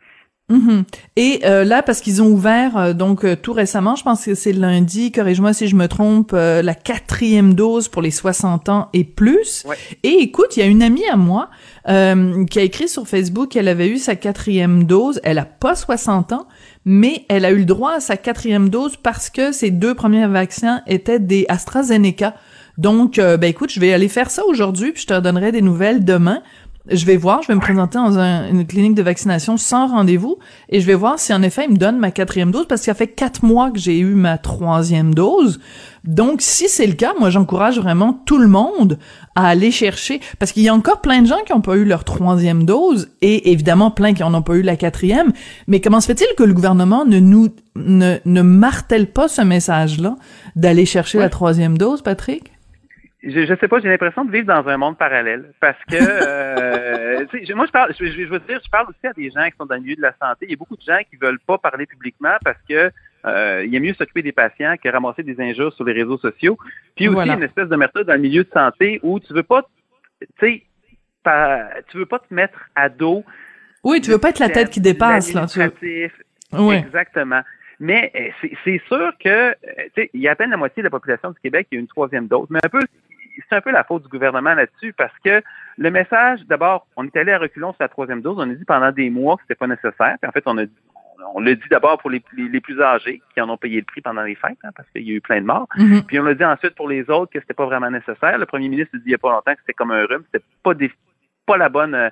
Mhm. 0.48 0.84
Et 1.16 1.40
euh, 1.44 1.64
là, 1.64 1.82
parce 1.82 2.00
qu'ils 2.00 2.20
ont 2.20 2.26
ouvert 2.26 2.76
euh, 2.76 2.92
donc 2.92 3.24
euh, 3.24 3.36
tout 3.36 3.52
récemment, 3.52 3.94
je 3.96 4.02
pense 4.02 4.24
que 4.24 4.34
c'est 4.34 4.52
lundi, 4.52 5.12
corrige-moi 5.12 5.52
si 5.52 5.68
je 5.68 5.76
me 5.76 5.86
trompe, 5.86 6.32
la 6.32 6.74
quatrième 6.74 7.54
dose 7.54 7.88
pour 7.88 8.02
les 8.02 8.10
60 8.10 8.68
ans 8.68 8.88
et 8.92 9.04
plus. 9.04 9.66
Et 10.02 10.20
écoute, 10.20 10.56
il 10.56 10.60
y 10.60 10.62
a 10.62 10.66
une 10.66 10.82
amie 10.82 11.06
à 11.08 11.16
moi 11.16 11.48
qui 11.86 12.58
a 12.58 12.62
écrit 12.62 12.88
sur 12.88 13.06
Facebook 13.06 13.50
qu'elle 13.50 13.68
avait 13.68 13.88
eu 13.88 13.96
sa 13.96 14.16
quatrième 14.16 14.84
dose. 14.84 15.20
Elle 15.24 15.38
a 15.38 15.44
pas 15.44 15.74
60 15.74 16.32
ans, 16.32 16.48
mais 16.84 17.24
elle 17.28 17.44
a 17.44 17.50
eu 17.50 17.58
le 17.58 17.64
droit 17.64 17.94
à 17.94 18.00
sa 18.00 18.16
quatrième 18.16 18.68
dose 18.68 18.96
parce 18.96 19.30
que 19.30 19.52
ses 19.52 19.70
deux 19.70 19.94
premiers 19.94 20.26
vaccins 20.26 20.82
étaient 20.86 21.20
des 21.20 21.46
AstraZeneca. 21.48 22.34
Donc, 22.78 23.16
ben 23.16 23.44
écoute, 23.44 23.70
je 23.70 23.80
vais 23.80 23.92
aller 23.92 24.08
faire 24.08 24.30
ça 24.30 24.44
aujourd'hui, 24.46 24.92
puis 24.92 25.02
je 25.02 25.06
te 25.06 25.20
donnerai 25.20 25.52
des 25.52 25.60
nouvelles 25.62 26.04
demain 26.04 26.42
je 26.90 27.06
vais 27.06 27.16
voir, 27.16 27.42
je 27.42 27.48
vais 27.48 27.54
me 27.54 27.60
présenter 27.60 27.98
dans 27.98 28.18
une 28.18 28.66
clinique 28.66 28.94
de 28.94 29.02
vaccination 29.02 29.56
sans 29.56 29.86
rendez-vous 29.86 30.38
et 30.68 30.80
je 30.80 30.86
vais 30.86 30.94
voir 30.94 31.18
si 31.18 31.32
en 31.32 31.42
effet 31.42 31.66
ils 31.68 31.72
me 31.72 31.76
donnent 31.76 31.98
ma 31.98 32.10
quatrième 32.10 32.50
dose 32.50 32.66
parce 32.66 32.80
que 32.80 32.86
ça 32.86 32.94
fait 32.94 33.08
quatre 33.08 33.44
mois 33.44 33.70
que 33.70 33.78
j'ai 33.78 33.98
eu 33.98 34.14
ma 34.14 34.38
troisième 34.38 35.14
dose. 35.14 35.60
Donc, 36.04 36.42
si 36.42 36.68
c'est 36.68 36.86
le 36.86 36.94
cas, 36.94 37.12
moi, 37.18 37.30
j'encourage 37.30 37.78
vraiment 37.78 38.12
tout 38.26 38.38
le 38.38 38.48
monde 38.48 38.98
à 39.36 39.46
aller 39.46 39.70
chercher, 39.70 40.20
parce 40.40 40.50
qu'il 40.50 40.64
y 40.64 40.68
a 40.68 40.74
encore 40.74 41.00
plein 41.00 41.22
de 41.22 41.28
gens 41.28 41.38
qui 41.46 41.52
n'ont 41.52 41.60
pas 41.60 41.76
eu 41.76 41.84
leur 41.84 42.02
troisième 42.02 42.64
dose, 42.64 43.10
et 43.20 43.52
évidemment 43.52 43.92
plein 43.92 44.12
qui 44.12 44.22
n'en 44.22 44.34
ont 44.34 44.42
pas 44.42 44.54
eu 44.54 44.62
la 44.62 44.76
quatrième. 44.76 45.32
Mais 45.68 45.80
comment 45.80 46.00
se 46.00 46.06
fait-il 46.06 46.26
que 46.36 46.42
le 46.42 46.54
gouvernement 46.54 47.04
ne 47.04 47.20
nous 47.20 47.50
ne, 47.76 48.18
ne 48.24 48.42
martèle 48.42 49.06
pas 49.06 49.28
ce 49.28 49.42
message-là 49.42 50.16
d'aller 50.56 50.86
chercher 50.86 51.18
la 51.18 51.28
troisième 51.28 51.78
dose, 51.78 52.02
Patrick? 52.02 52.51
Je, 53.22 53.46
je 53.46 53.54
sais 53.60 53.68
pas, 53.68 53.78
j'ai 53.80 53.88
l'impression 53.88 54.24
de 54.24 54.32
vivre 54.32 54.46
dans 54.46 54.68
un 54.68 54.76
monde 54.76 54.98
parallèle 54.98 55.52
parce 55.60 55.78
que 55.88 55.96
euh, 55.96 57.54
moi 57.54 57.66
je 57.66 57.70
parle, 57.70 57.94
je, 57.98 58.06
je, 58.06 58.24
veux 58.24 58.40
dire, 58.40 58.60
je 58.64 58.70
parle 58.70 58.88
aussi 58.88 59.06
à 59.06 59.12
des 59.12 59.30
gens 59.30 59.44
qui 59.48 59.56
sont 59.58 59.66
dans 59.66 59.76
le 59.76 59.80
milieu 59.80 59.96
de 59.96 60.02
la 60.02 60.14
santé. 60.20 60.46
Il 60.46 60.50
y 60.50 60.54
a 60.54 60.56
beaucoup 60.56 60.76
de 60.76 60.82
gens 60.82 60.98
qui 61.08 61.16
veulent 61.16 61.40
pas 61.40 61.58
parler 61.58 61.86
publiquement 61.86 62.36
parce 62.44 62.58
que 62.68 62.90
euh, 63.24 63.64
il 63.64 63.72
y 63.72 63.76
a 63.76 63.80
mieux 63.80 63.94
s'occuper 63.94 64.22
des 64.22 64.32
patients 64.32 64.74
que 64.82 64.88
ramasser 64.88 65.22
des 65.22 65.40
injures 65.40 65.72
sur 65.72 65.84
les 65.84 65.92
réseaux 65.92 66.18
sociaux. 66.18 66.58
Puis 66.96 67.08
aussi 67.08 67.30
une 67.30 67.42
espèce 67.44 67.68
de 67.68 67.76
méthode 67.76 68.08
dans 68.08 68.14
le 68.14 68.20
milieu 68.20 68.42
de 68.42 68.50
santé 68.52 68.98
où 69.02 69.20
tu 69.20 69.32
veux 69.32 69.44
pas, 69.44 69.62
tu 70.20 70.26
sais, 70.40 70.62
tu 71.88 71.98
veux 71.98 72.06
pas 72.06 72.18
te 72.18 72.34
mettre 72.34 72.58
à 72.74 72.88
dos. 72.88 73.24
Oui, 73.84 74.00
tu 74.00 74.10
veux 74.10 74.18
pas 74.18 74.30
être 74.30 74.40
la 74.40 74.48
tête 74.48 74.70
qui 74.70 74.80
dépasse 74.80 75.32
là. 75.32 75.46
Tu 75.46 75.60
Oui. 76.52 76.74
Exactement. 76.74 77.42
Mais 77.82 78.12
euh, 78.14 78.48
c'est 78.64 78.80
sûr 78.86 79.12
que, 79.18 79.28
euh, 79.28 80.06
il 80.14 80.20
y 80.20 80.28
a 80.28 80.32
à 80.32 80.36
peine 80.36 80.50
la 80.50 80.56
moitié 80.56 80.82
de 80.82 80.86
la 80.86 80.90
population 80.90 81.32
du 81.32 81.40
Québec 81.40 81.66
qui 81.68 81.76
a 81.76 81.80
une 81.80 81.88
troisième 81.88 82.28
dose, 82.28 82.46
mais 82.48 82.60
un 82.62 82.68
peu 82.68 82.80
c'est 83.48 83.56
un 83.56 83.60
peu 83.60 83.70
la 83.70 83.84
faute 83.84 84.02
du 84.02 84.08
gouvernement 84.08 84.54
là-dessus 84.54 84.92
parce 84.92 85.16
que 85.24 85.42
le 85.78 85.90
message, 85.90 86.40
d'abord, 86.46 86.86
on 86.96 87.06
est 87.06 87.16
allé 87.16 87.32
à 87.32 87.38
reculons 87.38 87.72
sur 87.72 87.82
la 87.82 87.88
troisième 87.88 88.22
dose. 88.22 88.36
On 88.38 88.50
a 88.50 88.54
dit 88.54 88.64
pendant 88.64 88.92
des 88.92 89.10
mois 89.10 89.36
que 89.36 89.42
c'était 89.42 89.54
pas 89.54 89.66
nécessaire. 89.66 90.16
Puis 90.20 90.28
en 90.28 90.32
fait, 90.32 90.42
on 90.46 90.58
a 90.58 90.64
on 91.34 91.40
l'a 91.40 91.54
dit 91.54 91.68
d'abord 91.70 91.98
pour 91.98 92.10
les, 92.10 92.20
plus 92.20 92.80
âgés 92.80 93.22
qui 93.32 93.40
en 93.40 93.48
ont 93.48 93.56
payé 93.56 93.78
le 93.78 93.84
prix 93.84 94.00
pendant 94.00 94.22
les 94.22 94.34
fêtes, 94.34 94.58
hein, 94.64 94.70
parce 94.76 94.88
qu'il 94.90 95.08
y 95.08 95.12
a 95.12 95.14
eu 95.14 95.20
plein 95.20 95.40
de 95.40 95.46
morts. 95.46 95.68
Mm-hmm. 95.76 96.02
Puis 96.04 96.18
on 96.18 96.24
l'a 96.24 96.34
dit 96.34 96.44
ensuite 96.44 96.74
pour 96.74 96.88
les 96.88 97.08
autres 97.10 97.32
que 97.32 97.40
c'était 97.40 97.54
pas 97.54 97.66
vraiment 97.66 97.90
nécessaire. 97.90 98.38
Le 98.38 98.46
premier 98.46 98.68
ministre 98.68 98.94
a 98.94 98.98
dit 98.98 99.04
il 99.06 99.12
y 99.12 99.14
a 99.14 99.18
pas 99.18 99.30
longtemps 99.30 99.52
que 99.52 99.60
c'était 99.60 99.72
comme 99.72 99.90
un 99.90 100.04
rhume. 100.04 100.24
C'était 100.32 100.44
pas 100.62 100.74
des, 100.74 100.92
pas 101.46 101.56
la 101.56 101.68
bonne, 101.68 101.94
euh, 101.94 102.10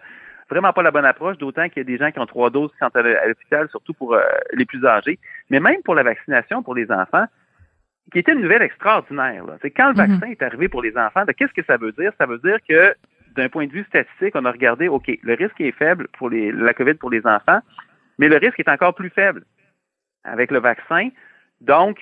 vraiment 0.48 0.72
pas 0.72 0.82
la 0.82 0.90
bonne 0.90 1.04
approche, 1.04 1.38
d'autant 1.38 1.68
qu'il 1.68 1.78
y 1.78 1.80
a 1.80 1.84
des 1.84 1.98
gens 1.98 2.10
qui 2.10 2.18
ont 2.18 2.26
trois 2.26 2.50
doses 2.50 2.70
qui 2.72 2.78
sont 2.78 2.94
à 2.94 3.26
l'hôpital, 3.26 3.68
surtout 3.70 3.94
pour 3.94 4.14
euh, 4.14 4.22
les 4.52 4.64
plus 4.64 4.84
âgés. 4.84 5.18
Mais 5.50 5.60
même 5.60 5.82
pour 5.82 5.94
la 5.94 6.02
vaccination 6.02 6.62
pour 6.62 6.74
les 6.74 6.90
enfants, 6.90 7.26
qui 8.12 8.18
était 8.18 8.32
une 8.32 8.42
nouvelle 8.42 8.62
extraordinaire. 8.62 9.44
C'est 9.62 9.70
quand 9.70 9.88
le 9.88 9.94
mhm. 9.94 10.18
vaccin 10.18 10.26
est 10.30 10.42
arrivé 10.42 10.68
pour 10.68 10.82
les 10.82 10.96
enfants, 10.96 11.24
qu'est-ce 11.36 11.52
que 11.52 11.64
ça 11.64 11.76
veut 11.76 11.92
dire? 11.92 12.12
Ça 12.18 12.26
veut 12.26 12.38
dire 12.38 12.58
que 12.68 12.94
d'un 13.36 13.48
point 13.48 13.66
de 13.66 13.72
vue 13.72 13.84
statistique, 13.84 14.34
on 14.34 14.44
a 14.44 14.50
regardé, 14.50 14.88
OK, 14.88 15.10
le 15.22 15.34
risque 15.34 15.60
est 15.60 15.72
faible 15.72 16.08
pour 16.18 16.30
les, 16.30 16.50
la 16.52 16.74
COVID 16.74 16.94
pour 16.94 17.10
les 17.10 17.24
enfants, 17.26 17.60
mais 18.18 18.28
le 18.28 18.36
risque 18.36 18.58
est 18.58 18.68
encore 18.68 18.94
plus 18.94 19.10
faible 19.10 19.44
avec 20.24 20.50
le 20.50 20.58
vaccin. 20.58 21.10
Donc, 21.60 21.98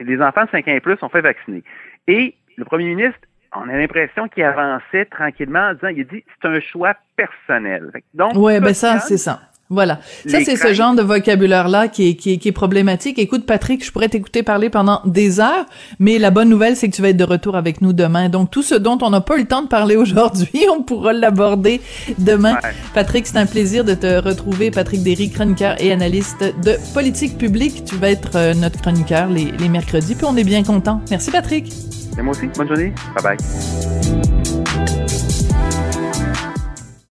les 0.00 0.20
enfants 0.20 0.44
de 0.44 0.50
5 0.50 0.68
ans 0.68 0.72
et 0.72 0.80
plus 0.80 0.96
sont 0.98 1.08
fait 1.08 1.20
vacciner. 1.20 1.62
Et 2.06 2.34
le 2.56 2.64
premier 2.64 2.94
ministre, 2.94 3.20
on 3.54 3.68
a 3.68 3.76
l'impression 3.76 4.28
qu'il 4.28 4.44
avançait 4.44 5.04
tranquillement 5.06 5.70
en 5.70 5.74
disant, 5.74 5.88
il 5.88 6.06
dit, 6.06 6.24
c'est 6.40 6.48
un 6.48 6.60
choix 6.60 6.94
personnel. 7.16 7.90
Donc, 8.14 8.34
ouais, 8.36 8.60
ben 8.60 8.72
ça, 8.72 8.98
c'est 9.00 9.18
ça. 9.18 9.40
Voilà. 9.72 10.00
Ça, 10.26 10.38
c'est 10.44 10.56
ce 10.56 10.74
genre 10.74 10.94
de 10.94 11.00
vocabulaire-là 11.00 11.88
qui 11.88 12.10
est, 12.10 12.14
qui, 12.14 12.34
est, 12.34 12.36
qui 12.36 12.48
est 12.48 12.52
problématique. 12.52 13.18
Écoute, 13.18 13.46
Patrick, 13.46 13.82
je 13.82 13.90
pourrais 13.90 14.10
t'écouter 14.10 14.42
parler 14.42 14.68
pendant 14.68 15.00
des 15.06 15.40
heures, 15.40 15.64
mais 15.98 16.18
la 16.18 16.30
bonne 16.30 16.50
nouvelle, 16.50 16.76
c'est 16.76 16.90
que 16.90 16.94
tu 16.94 17.00
vas 17.00 17.08
être 17.08 17.16
de 17.16 17.24
retour 17.24 17.56
avec 17.56 17.80
nous 17.80 17.94
demain. 17.94 18.28
Donc, 18.28 18.50
tout 18.50 18.62
ce 18.62 18.74
dont 18.74 18.98
on 19.00 19.08
n'a 19.08 19.22
pas 19.22 19.36
eu 19.36 19.40
le 19.40 19.46
temps 19.46 19.62
de 19.62 19.68
parler 19.68 19.96
aujourd'hui, 20.02 20.66
on 20.70 20.82
pourra 20.82 21.14
l'aborder 21.14 21.80
demain. 22.18 22.58
Patrick, 22.92 23.26
c'est 23.26 23.38
un 23.38 23.46
plaisir 23.46 23.84
de 23.84 23.94
te 23.94 24.20
retrouver. 24.20 24.70
Patrick 24.70 25.02
Derry, 25.02 25.30
chroniqueur 25.30 25.80
et 25.80 25.90
analyste 25.90 26.44
de 26.62 26.76
politique 26.92 27.38
publique. 27.38 27.84
Tu 27.86 27.96
vas 27.96 28.10
être 28.10 28.36
euh, 28.36 28.52
notre 28.52 28.78
chroniqueur 28.82 29.28
les, 29.28 29.52
les 29.58 29.68
mercredis, 29.70 30.14
puis 30.14 30.26
on 30.26 30.36
est 30.36 30.44
bien 30.44 30.62
content. 30.62 31.00
Merci, 31.10 31.30
Patrick. 31.30 31.72
Et 32.18 32.22
moi 32.22 32.32
aussi. 32.32 32.46
Bonne 32.54 32.68
journée. 32.68 32.92
Bye 33.16 33.36
bye. 33.36 34.31